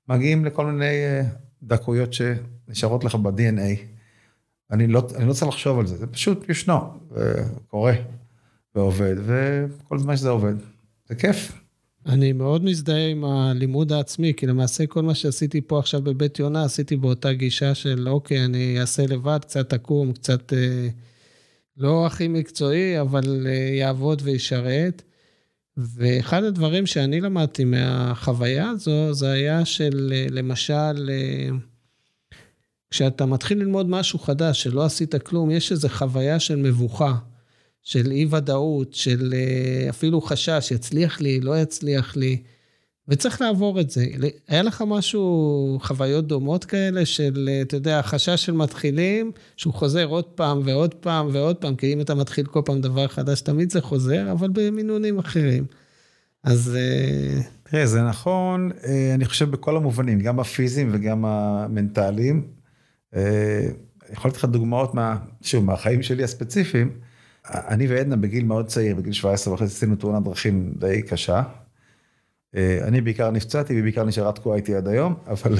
מגיעים 0.08 0.44
לכל 0.44 0.66
מיני 0.66 1.04
אה, 1.04 1.22
דקויות 1.62 2.12
שנשארות 2.12 3.04
לך 3.04 3.14
ב-DNA. 3.14 3.94
אני 4.70 4.86
לא, 4.86 5.08
אני 5.16 5.28
לא 5.28 5.32
צריך 5.32 5.48
לחשוב 5.48 5.78
על 5.78 5.86
זה, 5.86 5.96
זה 5.96 6.06
פשוט 6.06 6.48
ישנו, 6.48 6.78
וקורה, 7.10 7.92
ועובד, 8.74 9.14
וכל 9.18 9.98
זמן 9.98 10.16
שזה 10.16 10.30
עובד, 10.30 10.54
זה 11.08 11.14
כיף. 11.14 11.63
אני 12.06 12.32
מאוד 12.32 12.64
מזדהה 12.64 13.08
עם 13.08 13.24
הלימוד 13.24 13.92
העצמי, 13.92 14.34
כי 14.36 14.46
למעשה 14.46 14.86
כל 14.86 15.02
מה 15.02 15.14
שעשיתי 15.14 15.60
פה 15.60 15.78
עכשיו 15.78 16.02
בבית 16.02 16.38
יונה, 16.38 16.64
עשיתי 16.64 16.96
באותה 16.96 17.32
גישה 17.32 17.74
של 17.74 18.08
אוקיי, 18.08 18.44
אני 18.44 18.80
אעשה 18.80 19.06
לבד, 19.06 19.38
קצת 19.42 19.72
עקום, 19.72 20.12
קצת 20.12 20.52
אה, 20.52 20.88
לא 21.76 22.06
הכי 22.06 22.28
מקצועי, 22.28 23.00
אבל 23.00 23.46
אה, 23.46 23.52
יעבוד 23.52 24.22
וישרת. 24.24 25.02
ואחד 25.76 26.44
הדברים 26.44 26.86
שאני 26.86 27.20
למדתי 27.20 27.64
מהחוויה 27.64 28.70
הזו, 28.70 29.12
זה 29.12 29.30
היה 29.30 29.64
של 29.64 30.12
אה, 30.14 30.26
למשל, 30.30 31.10
אה, 31.10 31.48
כשאתה 32.90 33.26
מתחיל 33.26 33.58
ללמוד 33.58 33.88
משהו 33.88 34.18
חדש, 34.18 34.62
שלא 34.62 34.84
עשית 34.84 35.14
כלום, 35.14 35.50
יש 35.50 35.72
איזו 35.72 35.88
חוויה 35.88 36.40
של 36.40 36.56
מבוכה. 36.56 37.14
של 37.84 38.10
אי 38.10 38.26
ודאות, 38.30 38.94
של 38.94 39.34
אה, 39.36 39.90
אפילו 39.90 40.20
חשש, 40.20 40.70
יצליח 40.70 41.20
לי, 41.20 41.40
לא 41.40 41.58
יצליח 41.58 42.16
לי, 42.16 42.42
וצריך 43.08 43.40
לעבור 43.40 43.80
את 43.80 43.90
זה. 43.90 44.06
היה 44.48 44.62
לך 44.62 44.84
משהו, 44.86 45.78
חוויות 45.82 46.26
דומות 46.26 46.64
כאלה 46.64 47.06
של, 47.06 47.48
אה, 47.52 47.62
אתה 47.62 47.76
יודע, 47.76 48.02
חשש 48.02 48.44
של 48.44 48.52
מתחילים, 48.52 49.32
שהוא 49.56 49.74
חוזר 49.74 50.04
עוד 50.04 50.24
פעם 50.24 50.60
ועוד 50.64 50.94
פעם 50.94 51.28
ועוד 51.32 51.56
פעם, 51.56 51.76
כי 51.76 51.92
אם 51.92 52.00
אתה 52.00 52.14
מתחיל 52.14 52.46
כל 52.46 52.60
פעם 52.64 52.80
דבר 52.80 53.08
חדש, 53.08 53.40
תמיד 53.40 53.70
זה 53.70 53.80
חוזר, 53.80 54.32
אבל 54.32 54.48
במינונים 54.52 55.18
אחרים. 55.18 55.64
אז... 56.44 56.76
אה, 56.76 57.40
תראה, 57.62 57.86
זה 57.86 58.02
נכון, 58.02 58.70
אני 59.14 59.24
חושב 59.24 59.50
בכל 59.50 59.76
המובנים, 59.76 60.20
גם 60.20 60.40
הפיזיים 60.40 60.90
וגם 60.92 61.24
המנטליים. 61.24 62.46
יכול 64.12 64.28
לתת 64.28 64.36
לך 64.36 64.44
דוגמאות 64.44 64.94
מה, 64.94 65.16
שוב, 65.42 65.64
מהחיים 65.64 66.02
שלי 66.02 66.24
הספציפיים. 66.24 66.90
אני 67.50 67.86
ועדנה 67.86 68.16
בגיל 68.16 68.44
מאוד 68.44 68.66
צעיר, 68.66 68.96
בגיל 68.96 69.12
17 69.12 69.54
וחצי 69.54 69.64
עשינו 69.64 69.96
תאונת 69.96 70.22
דרכים 70.24 70.72
די 70.78 71.02
קשה. 71.02 71.42
אה, 72.56 72.78
אני 72.82 73.00
בעיקר 73.00 73.30
נפצעתי 73.30 73.80
ובעיקר 73.80 74.04
נשארה 74.04 74.32
תקועה 74.32 74.56
איתי 74.56 74.74
עד 74.74 74.88
היום, 74.88 75.14
אבל, 75.26 75.54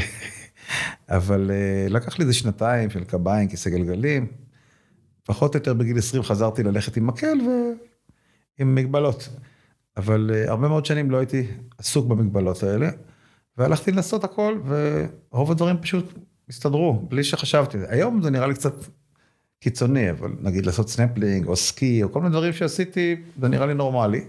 אבל 1.08 1.50
אה, 1.50 1.86
לקח 1.88 2.18
לי 2.18 2.22
איזה 2.22 2.34
שנתיים 2.34 2.90
של 2.90 3.04
קביים, 3.04 3.48
כיסא 3.48 3.70
גלגלים. 3.70 4.26
פחות 5.24 5.54
או 5.54 5.58
יותר 5.58 5.74
בגיל 5.74 5.98
20 5.98 6.22
חזרתי 6.22 6.62
ללכת 6.62 6.96
עם 6.96 7.06
מקל 7.06 7.38
ועם 8.58 8.74
מגבלות. 8.74 9.28
אבל 9.96 10.30
אה, 10.34 10.50
הרבה 10.50 10.68
מאוד 10.68 10.86
שנים 10.86 11.10
לא 11.10 11.16
הייתי 11.16 11.46
עסוק 11.78 12.06
במגבלות 12.06 12.62
האלה, 12.62 12.90
והלכתי 13.58 13.92
לנסות 13.92 14.24
הכל, 14.24 14.60
ורוב 14.66 15.50
הדברים 15.50 15.76
פשוט 15.78 16.12
הסתדרו, 16.48 17.06
בלי 17.08 17.24
שחשבתי. 17.24 17.78
היום 17.88 18.22
זה 18.22 18.30
נראה 18.30 18.46
לי 18.46 18.54
קצת 18.54 18.74
קיצוני, 19.60 20.10
אבל 20.10 20.30
נגיד 20.40 20.66
לעשות 20.66 20.88
סנפלינג 20.88 21.46
או 21.46 21.56
סקי 21.56 22.02
או 22.02 22.12
כל 22.12 22.20
מיני 22.20 22.32
דברים 22.32 22.52
שעשיתי, 22.52 23.16
זה 23.40 23.48
נראה 23.48 23.66
לי 23.66 23.74
נורמלי. 23.74 24.24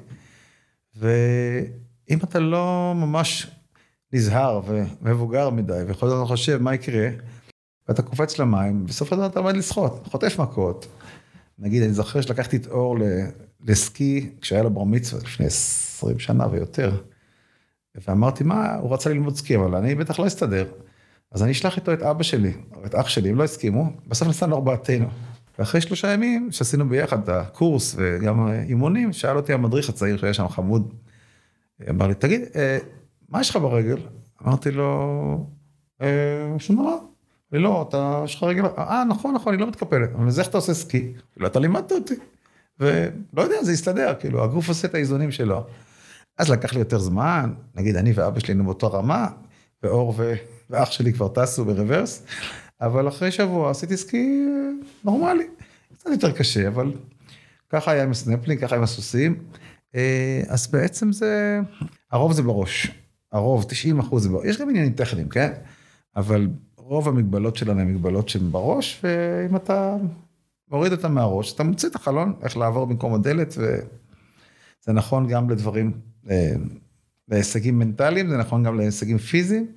ואם 0.95 2.17
אתה 2.23 2.39
לא 2.39 2.93
ממש 2.95 3.47
נזהר 4.13 4.61
ומבוגר 4.67 5.49
מדי 5.49 5.81
וכל 5.87 6.07
הזמן 6.07 6.25
חושב 6.25 6.61
מה 6.61 6.75
יקרה, 6.75 7.09
ואתה 7.87 8.01
קופץ 8.01 8.39
למים, 8.39 8.85
בסוף 8.85 9.13
הדבר 9.13 9.25
אתה 9.25 9.39
לומד 9.39 9.57
לשחות, 9.57 10.07
חוטף 10.11 10.39
מכות. 10.39 10.87
נגיד, 11.59 11.83
אני 11.83 11.93
זוכר 11.93 12.21
שלקחתי 12.21 12.57
את 12.57 12.67
אור 12.67 12.97
לסקי 13.61 14.29
כשהיה 14.41 14.63
לו 14.63 14.69
בר 14.69 14.83
מצווה 14.83 15.21
לפני 15.23 15.45
20 15.45 16.19
שנה 16.19 16.47
ויותר. 16.51 17.01
ואמרתי, 18.07 18.43
מה, 18.43 18.75
הוא 18.75 18.93
רצה 18.93 19.09
ללמוד 19.09 19.35
סקי, 19.35 19.55
אבל 19.55 19.75
אני 19.75 19.95
בטח 19.95 20.19
לא 20.19 20.27
אסתדר. 20.27 20.65
אז 21.35 21.43
אני 21.43 21.51
אשלח 21.51 21.75
איתו 21.77 21.93
את 21.93 22.01
אבא 22.01 22.23
שלי, 22.23 22.53
או 22.75 22.85
את 22.85 22.95
אח 22.95 23.07
שלי, 23.07 23.29
הם 23.29 23.35
לא 23.35 23.43
הסכימו, 23.43 23.91
בסוף 24.07 24.27
נסענו 24.27 24.55
ארבעתנו. 24.55 25.05
ואחרי 25.59 25.81
שלושה 25.81 26.13
ימים 26.13 26.51
שעשינו 26.51 26.89
ביחד 26.89 27.23
את 27.23 27.29
הקורס 27.29 27.95
וגם 27.97 28.47
אימונים, 28.47 29.13
שאל 29.13 29.37
אותי 29.37 29.53
המדריך 29.53 29.89
הצעיר 29.89 30.17
שהיה 30.17 30.33
שם 30.33 30.47
חמוד, 30.47 30.93
אמר 31.89 32.07
לי, 32.07 32.13
תגיד, 32.13 32.41
אה, 32.55 32.77
מה 33.29 33.41
יש 33.41 33.49
לך 33.49 33.55
ברגל? 33.55 33.97
אמרתי 34.43 34.71
לו, 34.71 35.47
אה, 36.01 36.07
שום 36.59 36.75
דבר. 36.75 36.97
לי 37.51 37.59
לא, 37.59 37.85
אתה, 37.89 38.21
יש 38.25 38.35
לך 38.35 38.43
רגל, 38.43 38.65
אה, 38.77 39.03
נכון, 39.09 39.35
נכון, 39.35 39.53
אני 39.53 39.61
לא 39.61 39.67
מתקפלת, 39.67 40.09
אבל 40.15 40.27
איך 40.39 40.47
אתה 40.47 40.57
עושה 40.57 40.73
סקי? 40.73 41.13
כאילו, 41.33 41.47
אתה 41.47 41.59
לימדת 41.59 41.91
אותי. 41.91 42.15
ולא 42.79 43.41
יודע, 43.41 43.63
זה 43.63 43.73
יסתדר, 43.73 44.13
כאילו, 44.19 44.43
הגוף 44.43 44.67
עושה 44.67 44.87
את 44.87 44.95
האיזונים 44.95 45.31
שלו. 45.31 45.63
אז 46.37 46.49
לקח 46.49 46.73
לי 46.73 46.79
יותר 46.79 46.99
זמן, 46.99 47.53
נגיד, 47.75 47.95
אני 47.95 48.11
ואבא 48.15 48.39
שלי 48.39 48.51
היינו 48.53 48.63
באותה 48.63 48.87
רמה, 48.87 49.27
ואור 49.83 50.13
ו... 50.17 50.33
ואח 50.69 50.91
שלי 50.91 51.13
כבר 51.13 51.27
טסו 51.27 51.65
ברוורס, 51.65 52.23
אבל 52.81 53.07
אחרי 53.07 53.31
שבוע 53.31 53.71
עשיתי 53.71 53.97
סקי 53.97 54.45
אה, 54.47 54.87
נורמלי. 55.03 55.47
קצת 55.93 56.09
יותר 56.11 56.31
קשה, 56.31 56.67
אבל 56.67 56.93
ככה 57.69 57.91
היה 57.91 58.03
עם 58.03 58.11
הסנפלינג, 58.11 58.61
ככה 58.61 58.75
עם 58.75 58.83
הסוסים. 58.83 59.43
אה, 59.95 60.41
אז 60.47 60.67
בעצם 60.67 61.11
זה, 61.11 61.59
הרוב 62.11 62.31
זה 62.31 62.43
בראש. 62.43 62.91
הרוב, 63.31 63.65
90 63.69 63.99
אחוז 63.99 64.23
זה 64.23 64.29
בראש. 64.29 64.45
יש 64.45 64.57
גם 64.57 64.69
עניינים 64.69 64.93
טכניים, 64.93 65.29
כן? 65.29 65.51
אבל 66.15 66.47
רוב 66.77 67.07
המגבלות 67.07 67.55
שלנו 67.55 67.81
הן 67.81 67.87
מגבלות 67.87 68.29
שהן 68.29 68.51
בראש, 68.51 69.01
ואם 69.03 69.55
אתה 69.55 69.97
מוריד 70.71 70.91
אותן 70.91 71.11
מהראש, 71.11 71.53
אתה 71.53 71.63
מוציא 71.63 71.89
את 71.89 71.95
החלון, 71.95 72.33
איך 72.41 72.57
לעבור 72.57 72.85
במקום 72.85 73.13
הדלת, 73.13 73.55
וזה 73.57 74.93
נכון 74.93 75.27
גם 75.27 75.49
לדברים, 75.49 75.91
אה, 76.29 76.53
להישגים 77.27 77.79
מנטליים, 77.79 78.29
זה 78.29 78.37
נכון 78.37 78.63
גם 78.63 78.77
להישגים 78.77 79.17
פיזיים. 79.17 79.67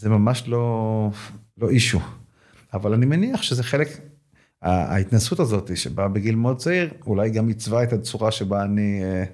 זה 0.00 0.08
ממש 0.08 0.44
לא, 0.48 1.10
לא 1.58 1.70
אישו. 1.70 2.00
אבל 2.74 2.92
אני 2.92 3.06
מניח 3.06 3.42
שזה 3.42 3.62
חלק, 3.62 3.88
ההתנסות 4.62 5.40
הזאת 5.40 5.76
שבאה 5.76 6.08
בגיל 6.08 6.34
מאוד 6.34 6.56
צעיר, 6.56 6.92
אולי 7.06 7.30
גם 7.30 7.48
עיצבה 7.48 7.82
את 7.82 7.92
הצורה 7.92 8.30
שבה 8.30 8.62
אני 8.62 9.04
אה, 9.04 9.24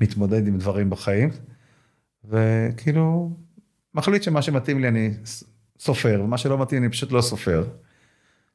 מתמודד 0.00 0.46
עם 0.46 0.58
דברים 0.58 0.90
בחיים. 0.90 1.30
וכאילו, 2.24 3.30
מחליט 3.94 4.22
שמה 4.22 4.42
שמתאים 4.42 4.80
לי 4.80 4.88
אני 4.88 5.14
סופר, 5.78 6.20
ומה 6.24 6.38
שלא 6.38 6.58
מתאים 6.58 6.80
לי 6.80 6.86
אני 6.86 6.92
פשוט 6.92 7.12
לא 7.12 7.20
סופר. 7.20 7.64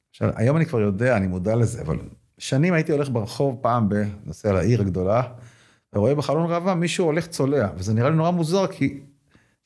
עכשיו, 0.09 0.29
היום 0.35 0.57
אני 0.57 0.65
כבר 0.65 0.81
יודע, 0.81 1.17
אני 1.17 1.27
מודע 1.27 1.55
לזה, 1.55 1.81
אבל 1.81 1.99
שנים 2.37 2.73
הייתי 2.73 2.91
הולך 2.91 3.09
ברחוב 3.09 3.57
פעם 3.61 3.89
בנושא 3.89 4.47
לעיר 4.47 4.81
הגדולה, 4.81 5.21
ורואה 5.93 6.15
בחלון 6.15 6.51
ראווה 6.51 6.75
מישהו 6.75 7.05
הולך 7.05 7.27
צולע, 7.27 7.69
וזה 7.77 7.93
נראה 7.93 8.09
לי 8.09 8.15
נורא 8.15 8.31
מוזר, 8.31 8.67
כי 8.67 8.99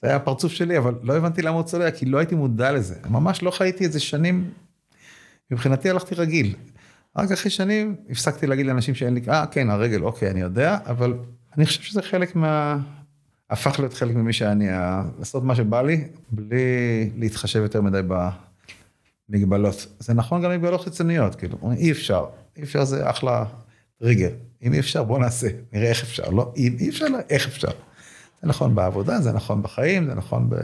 זה 0.01 0.07
היה 0.07 0.15
הפרצוף 0.15 0.51
שלי, 0.51 0.77
אבל 0.77 0.95
לא 1.01 1.17
הבנתי 1.17 1.41
למה 1.41 1.55
הוא 1.55 1.63
צולע, 1.63 1.91
כי 1.91 2.05
לא 2.05 2.17
הייתי 2.17 2.35
מודע 2.35 2.71
לזה. 2.71 2.95
ממש 3.09 3.43
לא 3.43 3.51
חייתי 3.51 3.85
את 3.85 3.91
זה 3.91 3.99
שנים, 3.99 4.49
מבחינתי 5.51 5.89
הלכתי 5.89 6.15
רגיל. 6.15 6.55
רק 7.17 7.31
אחרי 7.31 7.51
שנים 7.51 7.95
הפסקתי 8.09 8.47
להגיד 8.47 8.65
לאנשים 8.65 8.95
שאין 8.95 9.13
לי, 9.13 9.21
אה, 9.29 9.45
כן, 9.51 9.69
הרגל, 9.69 10.03
אוקיי, 10.03 10.31
אני 10.31 10.41
יודע, 10.41 10.77
אבל 10.85 11.13
אני 11.57 11.65
חושב 11.65 11.81
שזה 11.81 12.01
חלק 12.01 12.35
מה... 12.35 12.79
הפך 13.49 13.79
להיות 13.79 13.93
חלק 13.93 14.15
ממי 14.15 14.33
שאני, 14.33 14.67
לעשות 15.19 15.43
מה 15.43 15.55
שבא 15.55 15.81
לי, 15.81 16.07
בלי 16.31 17.09
להתחשב 17.17 17.59
יותר 17.59 17.81
מדי 17.81 18.01
במגבלות. 19.29 19.87
זה 19.99 20.13
נכון 20.13 20.43
גם 20.43 20.51
מגבלות 20.51 20.81
חיצוניות, 20.81 21.35
כאילו, 21.35 21.57
אי 21.77 21.91
אפשר, 21.91 22.25
אי 22.57 22.63
אפשר 22.63 22.83
זה 22.83 23.09
אחלה 23.09 23.45
טריגר. 23.99 24.29
אם 24.61 24.73
אי 24.73 24.79
אפשר, 24.79 25.03
בוא 25.03 25.19
נעשה, 25.19 25.47
נראה 25.73 25.89
איך 25.89 26.03
אפשר. 26.03 26.29
לא, 26.29 26.53
אם 26.57 26.75
אי 26.79 26.89
אפשר, 26.89 27.05
לא, 27.07 27.17
איך 27.29 27.47
אפשר. 27.47 27.71
זה 28.41 28.47
נכון 28.47 28.75
בעבודה, 28.75 29.21
זה 29.21 29.31
נכון 29.31 29.61
בחיים, 29.61 30.05
זה 30.05 30.15
נכון 30.15 30.49
ב... 30.49 30.55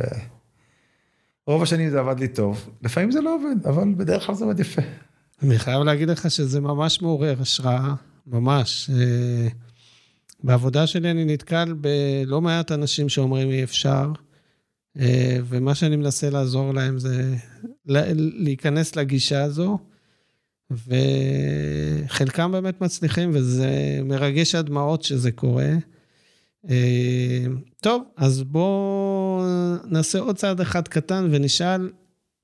רוב 1.48 1.64
השנים 1.64 1.90
זה 1.90 2.00
עבד 2.00 2.20
לי 2.20 2.28
טוב, 2.28 2.70
לפעמים 2.82 3.12
זה 3.12 3.22
לא 3.22 3.36
עובד, 3.36 3.68
אבל 3.68 3.94
בדרך 3.98 4.26
כלל 4.26 4.36
זה 4.36 4.46
עובד 4.46 4.60
יפה. 4.60 4.82
אני 5.44 5.60
חייב 5.60 5.84
להגיד 5.84 6.10
לך 6.10 6.32
שזה 6.32 6.62
ממש 6.62 7.02
מעורר 7.02 7.36
השראה, 7.42 7.94
ממש. 8.28 8.90
אה, 8.94 9.48
בעבודה 10.44 10.88
שלי 10.88 11.12
אני 11.12 11.26
נתקל 11.26 11.74
בלא 11.74 12.42
מעט 12.42 12.72
אנשים 12.72 13.10
שאומרים 13.10 13.50
אי 13.50 13.64
אפשר, 13.64 14.12
אה, 15.00 15.38
ומה 15.46 15.76
שאני 15.76 15.96
מנסה 15.96 16.30
לעזור 16.30 16.74
להם 16.74 17.00
זה 17.00 17.36
להיכנס 18.16 18.96
לגישה 18.96 19.44
הזו, 19.44 19.78
וחלקם 20.72 22.52
באמת 22.52 22.82
מצליחים, 22.82 23.32
וזה 23.34 24.00
מרגש 24.04 24.56
עד 24.56 24.66
דמעות 24.66 25.04
שזה 25.04 25.32
קורה. 25.32 25.70
אה, 26.70 27.46
טוב, 27.82 28.04
אז 28.18 28.44
בואו 28.44 29.44
נעשה 29.86 30.20
עוד 30.20 30.36
צעד 30.38 30.62
אחד 30.62 30.88
קטן 30.88 31.28
ונשאל, 31.32 31.92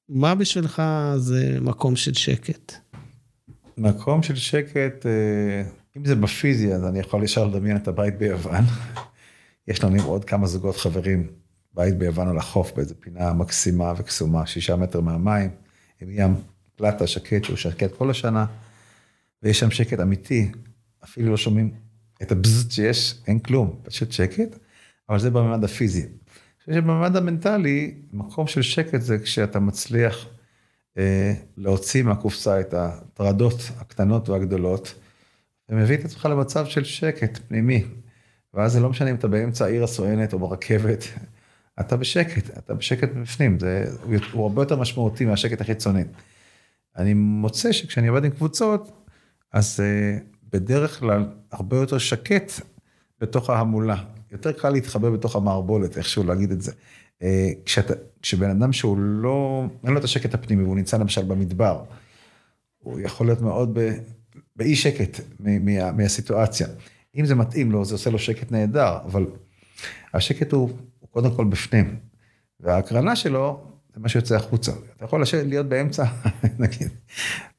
מה 0.10 0.36
בשבילך 0.36 0.82
זה 1.18 1.58
מקום 1.62 1.96
של 1.96 2.14
שקט? 2.14 2.74
מקום 3.78 4.24
של 4.24 4.36
שקט, 4.36 5.06
אה, 5.06 5.64
אם 5.98 6.06
זה 6.06 6.16
בפיזי, 6.16 6.74
אז 6.74 6.86
אני 6.86 7.00
יכול 7.00 7.24
ישר 7.24 7.46
לדמיין 7.46 7.78
את 7.78 7.88
הבית 7.88 8.18
ביוון. 8.18 8.64
יש 9.68 9.84
לנו 9.84 10.04
עוד 10.04 10.26
כמה 10.26 10.48
זוגות 10.48 10.78
חברים, 10.78 11.28
בית 11.74 11.98
ביוון 11.98 12.28
על 12.28 12.38
החוף, 12.38 12.72
באיזה 12.76 12.96
פינה 12.96 13.34
מקסימה 13.34 13.94
וקסומה, 13.98 14.46
שישה 14.46 14.76
מטר 14.76 15.02
מהמים, 15.02 15.50
עם 16.02 16.10
ים 16.12 16.36
פלטה 16.76 17.08
שקט, 17.08 17.44
שהוא 17.44 17.58
שקט 17.58 17.92
כל 17.98 18.10
השנה, 18.10 18.46
ויש 19.44 19.60
שם 19.60 19.72
שקט 19.72 20.00
אמיתי, 20.00 20.52
אפילו 21.04 21.32
לא 21.32 21.38
שומעים 21.38 21.72
את 22.22 22.32
הבזז 22.32 22.72
שיש, 22.72 23.16
אין 23.28 23.40
כלום, 23.40 23.80
פשוט 23.84 24.12
שקט, 24.12 24.58
אבל 25.10 25.20
זה 25.20 25.30
בממד 25.32 25.64
הפיזי. 25.64 26.06
אני 26.68 26.76
שבממד 26.76 27.16
המנטלי, 27.16 27.96
מקום 28.14 28.48
של 28.48 28.62
שקט 28.62 29.02
זה 29.02 29.20
כשאתה 29.20 29.60
מצליח 29.60 30.26
אה, 30.98 31.34
להוציא 31.58 32.04
מהקופסה 32.04 32.60
את 32.60 32.74
הטרדות 32.74 33.72
הקטנות 33.78 34.30
והגדולות, 34.30 34.96
ומביא 35.70 35.98
את 35.98 36.06
עצמך 36.06 36.26
למצב 36.26 36.66
של 36.66 36.84
שקט 36.84 37.40
פנימי. 37.48 37.84
ואז 38.54 38.72
זה 38.74 38.80
לא 38.80 38.90
משנה 38.90 39.10
אם 39.10 39.16
אתה 39.16 39.28
באמצע 39.28 39.66
העיר 39.66 39.84
הסואנת 39.84 40.34
או 40.34 40.40
ברכבת, 40.40 41.04
אתה 41.80 41.98
בשקט, 41.98 42.58
אתה 42.58 42.74
בשקט 42.74 43.10
בפנים, 43.10 43.60
זה, 43.60 43.86
הוא 44.32 44.44
הרבה 44.44 44.62
יותר 44.62 44.76
משמעותי 44.76 45.26
מהשקט 45.26 45.62
החיצוני. 45.62 46.04
אני 46.98 47.14
מוצא 47.14 47.72
שכשאני 47.72 48.08
עובד 48.08 48.26
עם 48.26 48.32
קבוצות, 48.32 48.92
אז 49.54 49.80
uh, 49.80 50.24
בדרך 50.52 51.00
כלל 51.00 51.26
הרבה 51.52 51.78
יותר 51.78 51.98
שקט 51.98 52.52
בתוך 53.22 53.50
ההמולה. 53.50 54.04
יותר 54.32 54.52
קל 54.52 54.70
להתחבא 54.70 55.10
בתוך 55.10 55.36
המערבולת, 55.36 55.98
איכשהו 55.98 56.24
להגיד 56.24 56.52
את 56.52 56.62
זה. 56.62 56.72
Uh, 56.72 57.24
כשאתה, 57.66 57.94
כשבן 58.22 58.50
אדם 58.50 58.74
שהוא 58.74 58.98
לא, 58.98 59.66
אין 59.84 59.94
לו 59.94 60.00
את 60.00 60.04
השקט 60.04 60.34
הפנימי, 60.34 60.64
והוא 60.64 60.76
נמצא 60.76 60.98
למשל 60.98 61.26
במדבר, 61.26 61.84
הוא 62.78 63.00
יכול 63.00 63.28
להיות 63.28 63.42
מאוד 63.42 63.80
ב, 63.80 63.92
באי 64.56 64.76
שקט 64.76 65.20
מה, 65.40 65.92
מהסיטואציה. 65.92 66.68
אם 67.16 67.26
זה 67.26 67.36
מתאים 67.36 67.72
לו, 67.72 67.86
זה 67.86 67.96
עושה 67.96 68.10
לו 68.10 68.20
שקט 68.20 68.52
נהדר, 68.52 68.98
אבל 69.06 69.26
השקט 70.14 70.52
הוא, 70.52 70.70
הוא 71.00 71.10
קודם 71.10 71.36
כל 71.36 71.46
בפנים. 71.46 71.96
וההקרנה 72.60 73.16
שלו, 73.16 73.64
זה 73.94 74.00
מה 74.00 74.10
שיוצא 74.10 74.36
החוצה. 74.36 74.72
אתה 74.98 75.06
יכול 75.06 75.22
לשבת, 75.22 75.46
להיות 75.46 75.66
באמצע, 75.66 76.06
נגיד, 76.60 76.90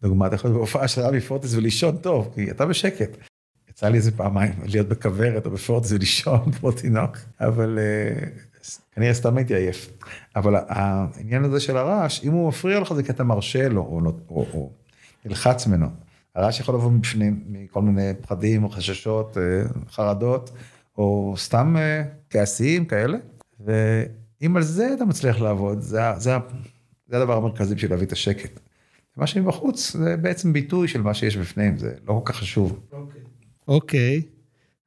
דוגמא, 0.03 0.27
אתה 0.27 0.35
יכול 0.35 0.51
להיות 0.51 0.59
בהופעה 0.59 0.89
של 0.89 1.01
רבי 1.01 1.21
פורטיס 1.21 1.55
ולישון 1.55 1.97
טוב, 1.97 2.33
כי 2.35 2.51
אתה 2.51 2.67
בשקט. 2.67 3.17
יצא 3.71 3.89
לי 3.89 3.97
איזה 3.97 4.11
פעמיים 4.11 4.53
להיות 4.65 4.89
בכוורת 4.89 5.47
או 5.47 5.51
בפורטיס 5.51 5.93
ולישון 5.93 6.51
כמו 6.61 6.73
תינוק, 6.73 7.19
אבל 7.41 7.79
uh, 7.79 8.67
כנראה 8.93 9.15
סתם 9.15 9.37
הייתי 9.37 9.55
עייף. 9.55 9.91
אבל 10.37 10.55
העניין 10.69 11.45
הזה 11.45 11.61
של 11.61 11.77
הרעש, 11.77 12.25
אם 12.25 12.33
הוא 12.33 12.49
מפריע 12.49 12.81
לך 12.81 12.93
זה 12.93 13.03
כי 13.03 13.13
אתה 13.13 13.25
מרשה 13.25 13.69
לו, 13.69 13.81
או, 13.81 14.01
או, 14.01 14.13
או, 14.29 14.47
או 14.55 14.71
נלחץ 15.25 15.67
ממנו. 15.67 15.87
הרעש 16.35 16.61
יכול 16.61 16.75
לבוא 16.75 16.91
מבפנים, 16.91 17.45
מכל 17.49 17.83
מיני 17.83 18.13
פחדים, 18.21 18.65
או 18.65 18.69
חששות, 18.69 19.39
אה, 19.39 19.63
חרדות, 19.91 20.51
או 20.99 21.35
סתם 21.37 21.77
אה, 21.77 22.03
כעסיים 22.31 22.85
כאלה. 22.85 23.19
ואם 24.41 24.57
על 24.57 24.63
זה 24.63 24.95
אתה 24.95 25.05
מצליח 25.05 25.41
לעבוד, 25.41 25.81
זה, 25.81 26.01
זה, 26.19 26.31
זה 27.09 27.17
הדבר 27.17 27.37
המרכזי 27.37 27.75
בשביל 27.75 27.91
להביא 27.91 28.07
את 28.07 28.13
השקט. 28.13 28.61
מה 29.17 29.27
שמבחוץ 29.27 29.97
זה 29.97 30.17
בעצם 30.17 30.53
ביטוי 30.53 30.89
של 30.89 31.03
מה 31.03 31.15
שיש 31.15 31.37
בפנים, 31.37 31.79
זה 31.79 31.95
לא 32.09 32.23
כל 32.25 32.33
כך 32.33 32.39
חשוב. 32.39 32.81
אוקיי, 33.69 34.21
okay. 34.21 34.23
okay. 34.23 34.27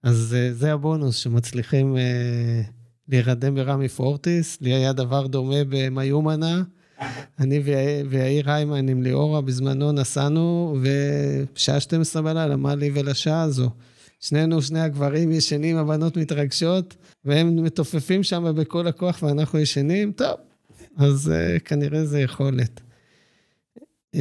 אז 0.04 0.36
uh, 0.36 0.54
זה 0.54 0.74
הבונוס 0.74 1.16
שמצליחים 1.16 1.96
uh, 1.96 2.00
להירדם 3.08 3.56
ברמי 3.56 3.90
פורטיס. 3.90 4.62
לי 4.62 4.74
היה 4.74 4.94
דבר 4.94 5.28
דומה 5.28 5.64
במיומנה. 5.70 6.62
אני 7.40 7.60
ויאיר 8.10 8.52
היימן 8.52 8.90
עם 8.90 9.04
ליאורה 9.04 9.42
בזמנו 9.42 9.92
נסענו, 9.92 10.78
ובשעה 10.82 11.80
12 11.80 12.22
בלילה, 12.22 12.56
מה 12.56 12.76
לי 12.76 12.92
ולשעה 12.94 13.42
הזו? 13.42 13.70
שנינו, 14.24 14.62
שני 14.62 14.80
הגברים 14.80 15.32
ישנים, 15.32 15.78
הבנות 15.78 16.18
מתרגשות, 16.18 16.96
והם 17.26 17.64
מתופפים 17.64 18.24
שם 18.24 18.54
בכל 18.56 18.88
הכוח 18.88 19.24
ואנחנו 19.24 19.60
ישנים, 19.60 20.12
טוב, 20.12 20.36
אז 20.98 21.32
uh, 21.32 21.60
כנראה 21.60 22.06
זה 22.06 22.20
יכולת. 22.20 22.82
Uh, 24.16 24.20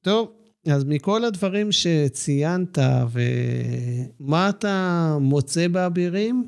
טוב, 0.00 0.32
אז 0.66 0.84
מכל 0.84 1.24
הדברים 1.24 1.72
שציינת, 1.72 2.78
ומה 3.10 4.48
אתה 4.48 5.16
מוצא 5.20 5.68
באבירים? 5.68 6.44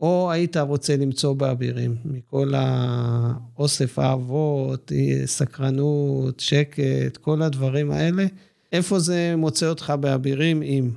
או 0.00 0.30
היית 0.30 0.56
רוצה 0.56 0.96
למצוא 0.96 1.32
באבירים, 1.32 1.96
מכל 2.04 2.52
האוסף 2.56 3.98
האבות, 3.98 4.92
סקרנות, 5.24 6.40
שקט, 6.40 7.16
כל 7.20 7.42
הדברים 7.42 7.90
האלה, 7.90 8.26
איפה 8.72 8.98
זה 8.98 9.34
מוצא 9.36 9.68
אותך 9.68 9.92
באבירים 10.00 10.62
אם? 10.62 10.90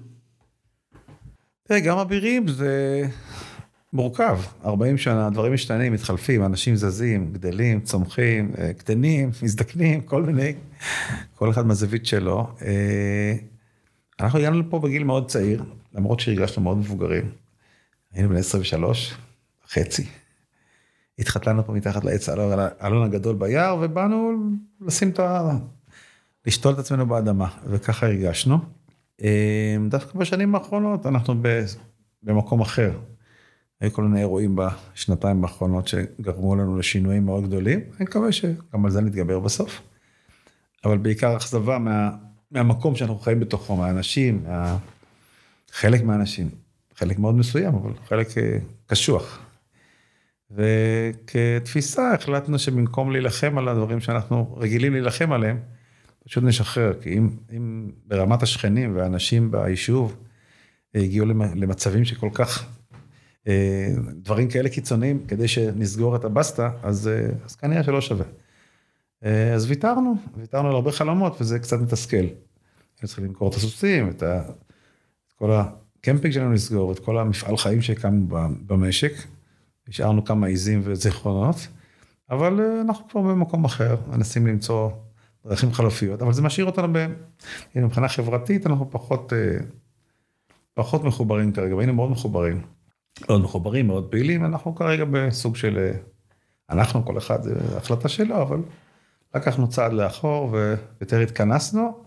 תראה, 1.67 1.79
גם 1.79 1.97
אבירים 1.97 2.47
זה 2.47 3.03
מורכב, 3.93 4.39
40 4.65 4.97
שנה, 4.97 5.29
דברים 5.29 5.53
משתנים, 5.53 5.93
מתחלפים, 5.93 6.45
אנשים 6.45 6.75
זזים, 6.75 7.33
גדלים, 7.33 7.81
צומחים, 7.81 8.51
אה, 8.57 8.73
קטנים, 8.73 9.31
מזדקנים, 9.43 10.01
כל 10.01 10.23
מיני, 10.23 10.53
כל 11.35 11.49
אחד 11.49 11.65
מהזווית 11.65 12.05
שלו. 12.05 12.47
אה, 12.61 13.35
אנחנו 14.19 14.39
הגענו 14.39 14.59
לפה 14.59 14.79
בגיל 14.79 15.03
מאוד 15.03 15.27
צעיר, 15.29 15.63
למרות 15.93 16.19
שהרגשנו 16.19 16.63
מאוד 16.63 16.77
מבוגרים. 16.77 17.31
היינו 18.13 18.29
בני 18.29 18.39
23, 18.39 19.15
חצי. 19.69 20.05
התחתנו 21.19 21.65
פה 21.65 21.73
מתחת 21.73 22.03
לעץ 22.03 22.29
האלון 22.29 23.03
הגדול 23.03 23.35
ביער, 23.35 23.77
ובאנו 23.81 24.31
לשים 24.81 25.09
את 25.09 25.19
ה... 25.19 25.51
לשתול 26.45 26.73
את 26.73 26.79
עצמנו 26.79 27.05
באדמה, 27.05 27.47
וככה 27.65 28.05
הרגשנו. 28.05 28.76
אמ, 29.21 29.89
דווקא 29.89 30.19
בשנים 30.19 30.55
האחרונות 30.55 31.05
אנחנו 31.05 31.35
במקום 32.23 32.61
אחר. 32.61 32.91
היו 33.81 33.93
כל 33.93 34.03
מיני 34.03 34.19
אירועים 34.19 34.55
בשנתיים 34.55 35.43
האחרונות 35.43 35.87
שגרמו 35.87 36.55
לנו 36.55 36.77
לשינויים 36.77 37.25
מאוד 37.25 37.47
גדולים, 37.47 37.79
אני 37.79 38.05
מקווה 38.05 38.31
שגם 38.31 38.85
על 38.85 38.91
זה 38.91 39.01
נתגבר 39.01 39.39
בסוף. 39.39 39.81
אבל 40.85 40.97
בעיקר 40.97 41.37
אכזבה 41.37 41.77
מה, 41.77 42.11
מהמקום 42.51 42.95
שאנחנו 42.95 43.19
חיים 43.19 43.39
בתוכו, 43.39 43.75
מהאנשים, 43.75 44.43
מה... 44.43 44.77
חלק 45.71 46.03
מהאנשים. 46.03 46.49
חלק 46.95 47.19
מאוד 47.19 47.35
מסוים, 47.35 47.75
אבל 47.75 47.91
חלק 48.07 48.37
אה, 48.37 48.57
קשוח. 48.85 49.39
וכתפיסה 50.51 52.13
החלטנו 52.13 52.59
שבמקום 52.59 53.11
להילחם 53.11 53.57
על 53.57 53.67
הדברים 53.67 53.99
שאנחנו 53.99 54.55
רגילים 54.59 54.93
להילחם 54.93 55.31
עליהם, 55.31 55.57
פשוט 56.25 56.43
נשחרר, 56.43 56.93
כי 57.01 57.17
אם, 57.17 57.29
אם 57.57 57.76
ברמת 58.05 58.43
השכנים 58.43 58.95
והאנשים 58.95 59.51
ביישוב 59.51 60.15
הגיעו 60.95 61.25
למצבים 61.55 62.05
שכל 62.05 62.29
כך, 62.33 62.65
אה, 63.47 63.93
דברים 64.13 64.49
כאלה 64.49 64.69
קיצוניים, 64.69 65.25
כדי 65.27 65.47
שנסגור 65.47 66.15
את 66.15 66.25
הבסטה, 66.25 66.69
אז, 66.83 67.07
אה, 67.07 67.29
אז 67.45 67.55
כנראה 67.55 67.83
שלא 67.83 68.01
שווה. 68.01 68.25
אה, 69.25 69.53
אז 69.53 69.69
ויתרנו, 69.69 70.15
ויתרנו 70.37 70.69
על 70.69 70.75
הרבה 70.75 70.91
חלומות, 70.91 71.41
וזה 71.41 71.59
קצת 71.59 71.79
מתסכל. 71.79 72.15
היינו 72.17 73.07
צריכים 73.07 73.25
למכור 73.25 73.49
את 73.49 73.55
הסוסים, 73.55 74.09
את, 74.09 74.23
ה... 74.23 74.41
את 75.27 75.33
כל 75.35 75.51
הקמפינג 75.51 76.33
שלנו 76.33 76.53
לסגור, 76.53 76.91
את 76.91 76.99
כל 76.99 77.17
המפעל 77.17 77.57
חיים 77.57 77.81
שהקמנו 77.81 78.27
במשק. 78.67 79.13
השארנו 79.89 80.25
כמה 80.25 80.47
עיזים 80.47 80.81
וזיכרונות, 80.83 81.55
אבל 82.29 82.59
אה, 82.59 82.81
אנחנו 82.81 83.09
כבר 83.09 83.21
במקום 83.21 83.65
אחר, 83.65 83.95
מנסים 84.07 84.47
למצוא 84.47 84.89
דרכים 85.47 85.73
חלופיות, 85.73 86.21
אבל 86.21 86.33
זה 86.33 86.41
משאיר 86.41 86.65
אותנו 86.65 86.93
ב... 86.93 87.07
מבחינה 87.75 88.07
חברתית 88.07 88.67
אנחנו 88.67 88.91
פחות, 88.91 89.33
אה, 89.33 89.57
פחות 90.73 91.03
מחוברים 91.03 91.51
כרגע, 91.51 91.75
והיינו 91.75 91.93
מאוד 91.93 92.11
מחוברים. 92.11 92.61
מאוד 93.21 93.41
מחוברים, 93.41 93.87
מאוד 93.87 94.11
פעילים, 94.11 94.45
אנחנו 94.45 94.75
כרגע 94.75 95.05
בסוג 95.11 95.55
של... 95.55 95.77
אה, 95.77 95.97
אנחנו, 96.69 97.05
כל 97.05 97.17
אחד, 97.17 97.43
זה 97.43 97.77
החלטה 97.77 98.09
שלו, 98.09 98.41
אבל 98.41 98.59
לקחנו 99.35 99.69
צעד 99.69 99.93
לאחור 99.93 100.51
ויותר 100.51 101.19
התכנסנו, 101.19 102.03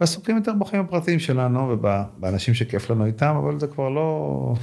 ועסוקים 0.00 0.36
יותר 0.36 0.52
בחיים 0.58 0.84
הפרטיים 0.84 1.18
שלנו 1.18 1.68
ובאנשים 1.68 2.54
שכיף 2.54 2.90
לנו 2.90 3.06
איתם, 3.06 3.36
אבל 3.42 3.60
זה 3.60 3.66
כבר 3.66 3.88
לא... 3.88 4.54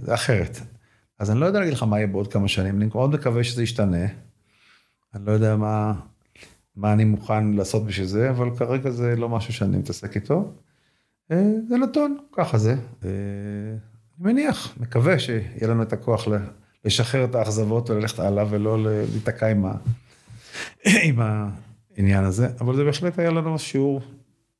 זה 0.00 0.14
אחרת. 0.14 0.58
אז 1.18 1.30
אני 1.30 1.40
לא 1.40 1.46
יודע 1.46 1.58
להגיד 1.58 1.74
לך 1.74 1.82
מה 1.82 1.96
יהיה 1.96 2.06
בעוד 2.06 2.32
כמה 2.32 2.48
שנים, 2.48 2.76
אני 2.76 2.86
מאוד 2.94 3.10
מקווה 3.10 3.44
שזה 3.44 3.62
ישתנה. 3.62 4.06
אני 5.14 5.26
לא 5.26 5.32
יודע 5.32 5.56
מה, 5.56 5.92
מה 6.76 6.92
אני 6.92 7.04
מוכן 7.04 7.52
לעשות 7.52 7.86
בשביל 7.86 8.06
זה, 8.06 8.30
אבל 8.30 8.56
כרגע 8.56 8.90
זה 8.90 9.16
לא 9.16 9.28
משהו 9.28 9.52
שאני 9.52 9.76
מתעסק 9.76 10.16
איתו. 10.16 10.52
אה, 11.32 11.52
זה 11.68 11.76
נתון, 11.76 12.16
ככה 12.32 12.58
זה. 12.58 12.72
אה, 13.04 13.10
אני 14.20 14.32
מניח, 14.32 14.74
מקווה 14.80 15.18
שיהיה 15.18 15.68
לנו 15.68 15.82
את 15.82 15.92
הכוח 15.92 16.28
לשחרר 16.84 17.24
את 17.24 17.34
האכזבות 17.34 17.90
וללכת 17.90 18.18
הלאה 18.18 18.44
ולא 18.50 18.84
להיתקע 18.84 19.50
עם, 19.50 19.66
ה... 19.66 19.74
עם 21.02 21.20
העניין 21.96 22.24
הזה, 22.24 22.48
אבל 22.60 22.76
זה 22.76 22.84
בהחלט 22.84 23.18
היה 23.18 23.30
לנו 23.30 23.58
שיעור 23.58 24.00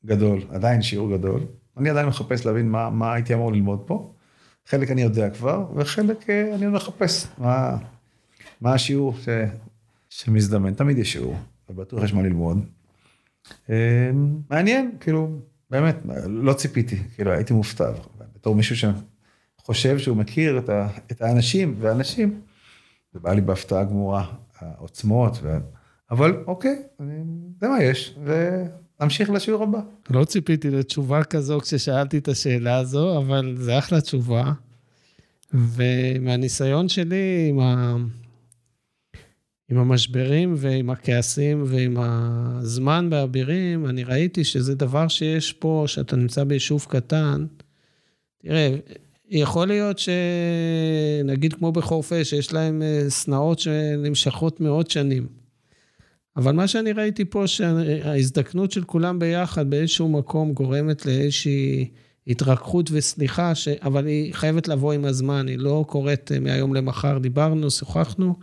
גדול, 0.07 0.41
עדיין 0.51 0.83
שיעור 0.83 1.17
גדול. 1.17 1.41
אני 1.77 1.91
עדיין 1.91 2.07
מחפש 2.07 2.47
להבין 2.47 2.69
מה, 2.71 2.91
מה 2.91 3.15
הייתי 3.15 3.35
אמור 3.35 3.53
ללמוד 3.53 3.83
פה. 3.87 4.13
חלק 4.67 4.91
אני 4.91 5.03
יודע 5.03 5.31
כבר, 5.31 5.67
וחלק 5.77 6.31
אה, 6.31 6.55
אני 6.55 6.67
מחפש 6.67 7.27
מה, 7.39 7.77
מה 8.61 8.75
השיעור 8.75 9.15
ש, 9.19 9.29
שמזדמן. 10.09 10.75
תמיד 10.75 10.99
יש 10.99 11.13
שיעור, 11.13 11.37
ובטוח 11.69 12.05
יש 12.05 12.15
מה 12.15 12.23
ללמוד. 12.23 12.59
אה, 13.71 14.11
מעניין, 14.51 14.91
כאילו, 15.01 15.41
באמת, 15.71 15.97
לא 16.27 16.53
ציפיתי, 16.53 16.97
כאילו, 17.15 17.33
הייתי 17.33 17.55
מופתע. 17.55 17.93
בתור 18.35 18.55
מישהו 18.55 18.93
שחושב 19.61 19.99
שהוא 19.99 20.17
מכיר 20.17 20.59
את, 20.59 20.69
ה, 20.69 20.89
את 21.13 21.23
האנשים 21.23 21.75
והאנשים, 21.79 22.41
זה 23.13 23.21
בא 23.21 23.33
לי 23.33 23.41
בהפתעה 23.41 23.85
גמורה, 23.85 24.33
העוצמות, 24.59 25.39
ו... 25.43 25.57
אבל 26.11 26.43
אוקיי, 26.47 26.83
זה 27.61 27.69
מה 27.69 27.83
יש, 27.83 28.19
ונמשיך 28.25 29.31
לשיעור 29.31 29.63
הבא. 29.63 29.81
לא 30.11 30.25
ציפיתי 30.25 30.71
לתשובה 30.71 31.25
כזו 31.25 31.61
כששאלתי 31.61 32.19
את 32.19 32.29
השאלה 32.29 32.77
הזו, 32.77 33.19
אבל 33.19 33.55
זה 33.59 33.79
אחלה 33.79 34.01
תשובה. 34.01 34.53
ומהניסיון 35.53 36.89
שלי 36.89 37.47
עם, 37.51 37.61
ה... 37.61 37.97
עם 39.71 39.79
המשברים 39.79 40.55
ועם 40.57 40.91
הכעסים 40.91 41.65
ועם 41.67 41.97
הזמן 41.99 43.11
באבירים, 43.11 43.87
אני 43.87 44.05
ראיתי 44.05 44.45
שזה 44.45 44.75
דבר 44.75 45.09
שיש 45.09 45.53
פה, 45.53 45.85
שאתה 45.87 46.17
נמצא 46.17 46.45
ביישוב 46.45 46.87
קטן. 46.89 47.47
תראה, 48.43 48.77
יכול 49.31 49.69
להיות 49.69 49.99
שנגיד 49.99 51.53
כמו 51.53 51.73
בחורפיש, 51.73 52.31
שיש 52.31 52.53
להם 52.53 52.83
אה, 52.83 53.11
שנאות 53.11 53.59
שנמשכות 53.59 54.61
מאות 54.61 54.91
שנים. 54.91 55.27
אבל 56.37 56.53
מה 56.53 56.69
שאני 56.69 56.93
ראיתי 56.93 57.25
פה, 57.25 57.47
שההזדקנות 57.47 58.73
של 58.73 58.85
כולם 58.85 59.19
ביחד 59.19 59.71
באיזשהו 59.71 60.09
מקום 60.09 60.53
גורמת 60.53 61.07
לאיזושהי 61.07 61.89
התרככות 62.27 62.91
וסליחה, 62.93 63.55
ש... 63.55 63.69
אבל 63.69 64.07
היא 64.07 64.35
חייבת 64.35 64.69
לבוא 64.69 64.93
עם 64.93 65.05
הזמן, 65.05 65.49
היא 65.49 65.59
לא 65.59 65.85
קורית 65.89 66.33
אה, 66.33 66.41
מהיום 66.41 66.75
למחר. 66.75 67.19
דיברנו, 67.19 67.71
שוחחנו. 67.71 68.35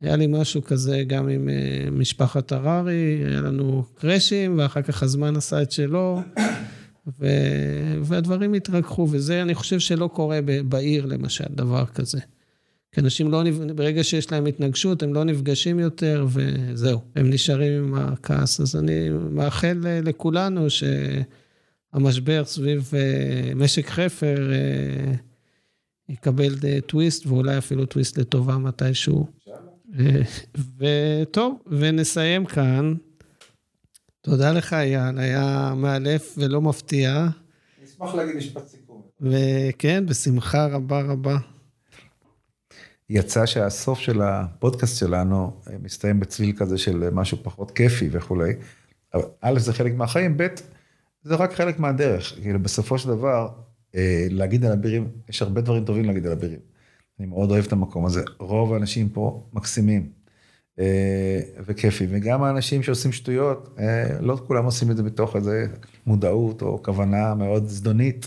היה 0.00 0.16
לי 0.16 0.26
משהו 0.26 0.64
כזה 0.64 1.02
גם 1.06 1.28
עם 1.28 1.48
אה, 1.48 1.90
משפחת 1.90 2.52
הררי, 2.52 3.22
היה 3.26 3.40
לנו 3.40 3.84
קרשים, 3.94 4.58
ואחר 4.58 4.82
כך 4.82 5.02
הזמן 5.02 5.36
עשה 5.36 5.62
את 5.62 5.72
שלו, 5.72 6.20
ו... 7.20 7.26
והדברים 8.02 8.54
התרככו, 8.54 9.08
וזה 9.10 9.42
אני 9.42 9.54
חושב 9.54 9.78
שלא 9.78 10.06
קורה 10.12 10.40
בעיר 10.68 11.06
למשל, 11.06 11.44
דבר 11.50 11.86
כזה. 11.86 12.18
כי 12.92 13.00
אנשים 13.00 13.30
לא, 13.30 13.42
ברגע 13.74 14.04
שיש 14.04 14.32
להם 14.32 14.46
התנגשות, 14.46 15.02
הם 15.02 15.14
לא 15.14 15.24
נפגשים 15.24 15.78
יותר, 15.78 16.26
וזהו, 16.28 17.00
הם 17.16 17.30
נשארים 17.30 17.72
עם 17.72 17.94
הכעס. 17.94 18.60
אז 18.60 18.76
אני 18.76 19.08
מאחל 19.30 19.78
לכולנו 20.02 20.66
שהמשבר 20.70 22.44
סביב 22.44 22.90
אה, 22.96 23.54
משק 23.54 23.88
חפר 23.88 24.52
אה, 24.52 25.14
יקבל 26.08 26.54
טוויסט, 26.86 27.26
ואולי 27.26 27.58
אפילו 27.58 27.86
טוויסט 27.86 28.18
לטובה 28.18 28.58
מתישהו. 28.58 29.37
אה, 29.98 30.20
וטוב, 30.78 31.62
ונסיים 31.66 32.44
כאן. 32.44 32.94
תודה 34.20 34.52
לך, 34.52 34.72
אייל, 34.72 35.18
היה 35.18 35.72
מאלף 35.76 36.34
ולא 36.38 36.60
מפתיע. 36.60 37.10
אני 37.78 37.86
אשמח 37.86 38.14
להגיד 38.14 38.36
משפט 38.36 38.66
סיכום. 38.66 39.02
וכן, 39.20 40.06
בשמחה 40.06 40.66
רבה 40.66 41.00
רבה. 41.00 41.36
יצא 43.10 43.46
שהסוף 43.46 43.98
של 43.98 44.22
הפודקאסט 44.22 44.98
שלנו 44.98 45.60
אה, 45.70 45.78
מסתיים 45.82 46.20
בצליל 46.20 46.56
כזה 46.56 46.78
של 46.78 47.10
משהו 47.10 47.38
פחות 47.42 47.70
כיפי 47.70 48.08
וכולי. 48.12 48.52
א', 49.40 49.58
זה 49.58 49.72
חלק 49.72 49.94
מהחיים, 49.94 50.36
ב', 50.36 50.46
זה 51.22 51.34
רק 51.34 51.52
חלק 51.52 51.78
מהדרך. 51.78 52.34
כאילו, 52.42 52.58
בסופו 52.58 52.98
של 52.98 53.08
דבר, 53.08 53.48
אה, 53.94 54.26
להגיד 54.30 54.64
על 54.64 54.72
הבירים, 54.72 55.08
יש 55.28 55.42
הרבה 55.42 55.60
דברים 55.60 55.84
טובים 55.84 56.04
להגיד 56.04 56.26
על 56.26 56.32
הבירים. 56.32 56.60
אני 57.20 57.26
מאוד 57.26 57.50
אוהב 57.50 57.64
את 57.64 57.72
המקום 57.72 58.06
הזה. 58.06 58.22
רוב 58.38 58.72
האנשים 58.72 59.08
פה 59.08 59.42
מקסימים 59.52 60.08
אה, 60.78 61.40
וכיפים, 61.66 62.08
וגם 62.12 62.42
האנשים 62.42 62.82
שעושים 62.82 63.12
שטויות, 63.12 63.78
לא 64.20 64.38
כולם 64.46 64.64
עושים 64.64 64.90
את 64.90 64.96
זה 64.96 65.02
מתוך 65.02 65.36
איזה 65.36 65.66
מודעות 66.06 66.62
או 66.62 66.82
כוונה 66.82 67.34
מאוד 67.34 67.68
זדונית. 67.68 68.26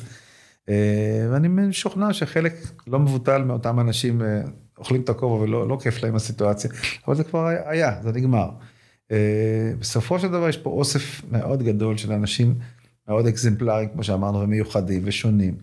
ואני 1.32 1.47
משוכנע 1.47 2.13
שחלק 2.13 2.54
לא 2.88 2.99
מבוטל 2.99 3.43
מאותם 3.43 3.80
אנשים 3.80 4.21
אוכלים 4.82 5.01
את 5.01 5.10
הכובע 5.10 5.43
ולא 5.43 5.67
לא 5.67 5.77
כיף 5.84 6.04
להם 6.04 6.15
הסיטואציה, 6.15 6.71
אבל 7.08 7.15
זה 7.15 7.23
כבר 7.23 7.47
היה, 7.65 8.01
זה 8.04 8.12
נגמר. 8.12 8.49
אה, 9.12 9.71
בסופו 9.80 10.19
של 10.19 10.27
דבר 10.27 10.49
יש 10.49 10.58
פה 10.58 10.69
אוסף 10.69 11.21
מאוד 11.32 11.63
גדול 11.63 11.97
של 11.97 12.12
אנשים 12.12 12.56
מאוד 13.08 13.27
אקזמפלריים, 13.27 13.89
כמו 13.89 14.04
שאמרנו, 14.04 14.39
ומיוחדים 14.39 15.01
ושונים. 15.06 15.56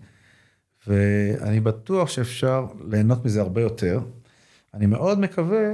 ואני 0.87 1.59
בטוח 1.59 2.09
שאפשר 2.09 2.65
ליהנות 2.89 3.25
מזה 3.25 3.41
הרבה 3.41 3.61
יותר. 3.61 3.99
אני 4.73 4.85
מאוד 4.85 5.19
מקווה 5.19 5.73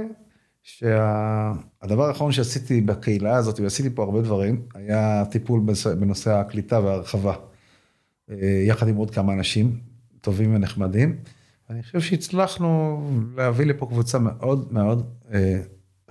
שהדבר 0.62 2.04
האחרון 2.04 2.32
שעשיתי 2.32 2.80
בקהילה 2.80 3.36
הזאת, 3.36 3.60
ועשיתי 3.60 3.90
פה 3.94 4.02
הרבה 4.02 4.22
דברים, 4.22 4.62
היה 4.74 5.24
טיפול 5.30 5.60
בנושא 5.98 6.30
הקליטה 6.30 6.80
וההרחבה. 6.80 7.34
אה, 8.30 8.62
יחד 8.66 8.88
עם 8.88 8.96
עוד 8.96 9.10
כמה 9.10 9.32
אנשים 9.32 9.78
טובים 10.20 10.54
ונחמדים. 10.54 11.16
אני 11.70 11.82
חושב 11.82 12.00
שהצלחנו 12.00 13.00
להביא 13.36 13.66
לפה 13.66 13.86
קבוצה 13.86 14.18
מאוד 14.18 14.72
מאוד 14.72 15.10
אה, 15.32 15.60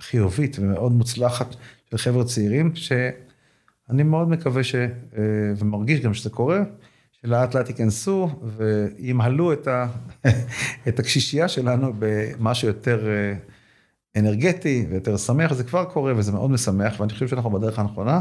חיובית 0.00 0.58
ומאוד 0.58 0.92
מוצלחת 0.92 1.56
של 1.90 1.98
חבר'ה 1.98 2.24
צעירים, 2.24 2.74
שאני 2.74 4.02
מאוד 4.02 4.28
מקווה 4.28 4.64
ש... 4.64 4.74
אה, 4.74 4.88
ומרגיש 5.58 6.00
גם 6.00 6.14
שזה 6.14 6.30
קורה, 6.30 6.62
שלאט 7.22 7.54
לאט 7.54 7.68
ייכנסו 7.68 8.28
וימהלו 8.42 9.52
את, 9.52 9.68
ה... 9.68 9.86
את 10.88 10.98
הקשישייה 10.98 11.48
שלנו 11.48 11.92
במשהו 11.98 12.68
יותר 12.68 13.08
אה, 13.08 13.34
אנרגטי 14.16 14.86
ויותר 14.90 15.16
שמח, 15.16 15.52
זה 15.52 15.64
כבר 15.64 15.84
קורה 15.84 16.12
וזה 16.16 16.32
מאוד 16.32 16.50
משמח, 16.50 17.00
ואני 17.00 17.12
חושב 17.12 17.28
שאנחנו 17.28 17.50
בדרך 17.50 17.78
הנכונה, 17.78 18.20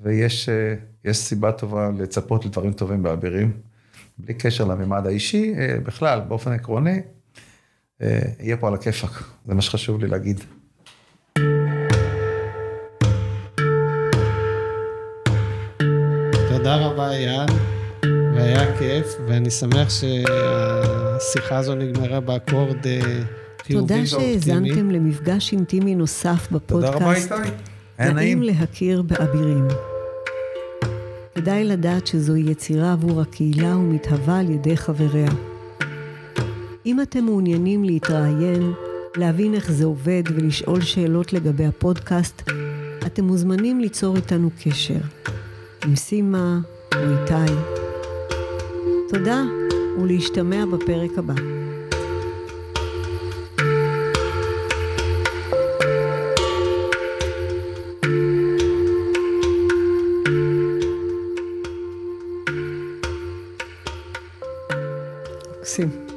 ויש 0.00 0.48
אה, 0.48 1.12
סיבה 1.12 1.52
טובה 1.52 1.90
לצפות 1.98 2.44
לדברים 2.44 2.72
טובים 2.72 3.02
באבירים. 3.02 3.52
בלי 4.18 4.34
קשר 4.34 4.64
לממד 4.64 5.06
האישי, 5.06 5.54
אה, 5.58 5.76
בכלל, 5.84 6.20
באופן 6.20 6.52
עקרוני, 6.52 7.00
יהיה 8.40 8.56
פה 8.56 8.68
על 8.68 8.74
הכיפאק, 8.74 9.10
זה 9.46 9.54
מה 9.54 9.62
שחשוב 9.62 10.00
לי 10.00 10.08
להגיד. 10.08 10.40
תודה 16.48 16.76
רבה, 16.76 17.10
אייל, 17.10 17.46
והיה 18.38 18.78
כיף, 18.78 19.06
ואני 19.28 19.50
שמח 19.50 19.88
שהשיחה 19.90 21.56
הזו 21.58 21.74
נגמרה 21.74 22.20
באקורד 22.20 22.86
אה, 22.86 23.00
חיובי 23.62 23.94
ואופטימי. 23.94 24.06
תודה 24.06 24.06
שהאזנתם 24.06 24.90
למפגש 24.90 25.52
אינטימי 25.52 25.94
נוסף 25.94 26.48
בפודקאסט. 26.52 27.28
תודה 27.28 27.36
רבה, 27.36 27.44
איתי. 27.46 27.50
היה 27.98 28.12
נעים. 28.12 28.38
נעים 28.38 28.42
להכיר 28.42 29.02
באבירים. 29.02 29.68
כדאי 31.34 31.64
לדעת 31.64 32.06
שזוהי 32.06 32.50
יצירה 32.50 32.92
עבור 32.92 33.20
הקהילה 33.20 33.76
ומתהווה 33.76 34.38
על 34.38 34.50
ידי 34.50 34.76
חבריה. 34.76 35.30
אם 36.86 37.00
אתם 37.00 37.24
מעוניינים 37.24 37.84
להתראיין 37.84 38.72
להבין 39.16 39.54
איך 39.54 39.70
זה 39.70 39.84
עובד 39.84 40.22
ולשאול 40.34 40.80
שאלות 40.80 41.32
לגבי 41.32 41.66
הפודקאסט, 41.66 42.50
אתם 43.06 43.24
מוזמנים 43.24 43.80
ליצור 43.80 44.16
איתנו 44.16 44.50
קשר. 44.64 45.00
עם 45.84 45.96
סימה 45.96 46.58
או 46.94 47.00
איתי. 47.00 47.52
תודה, 49.08 49.44
ולהשתמע 50.00 50.64
בפרק 50.66 51.18
הבא. 51.18 51.34
מקסים. 65.78 66.07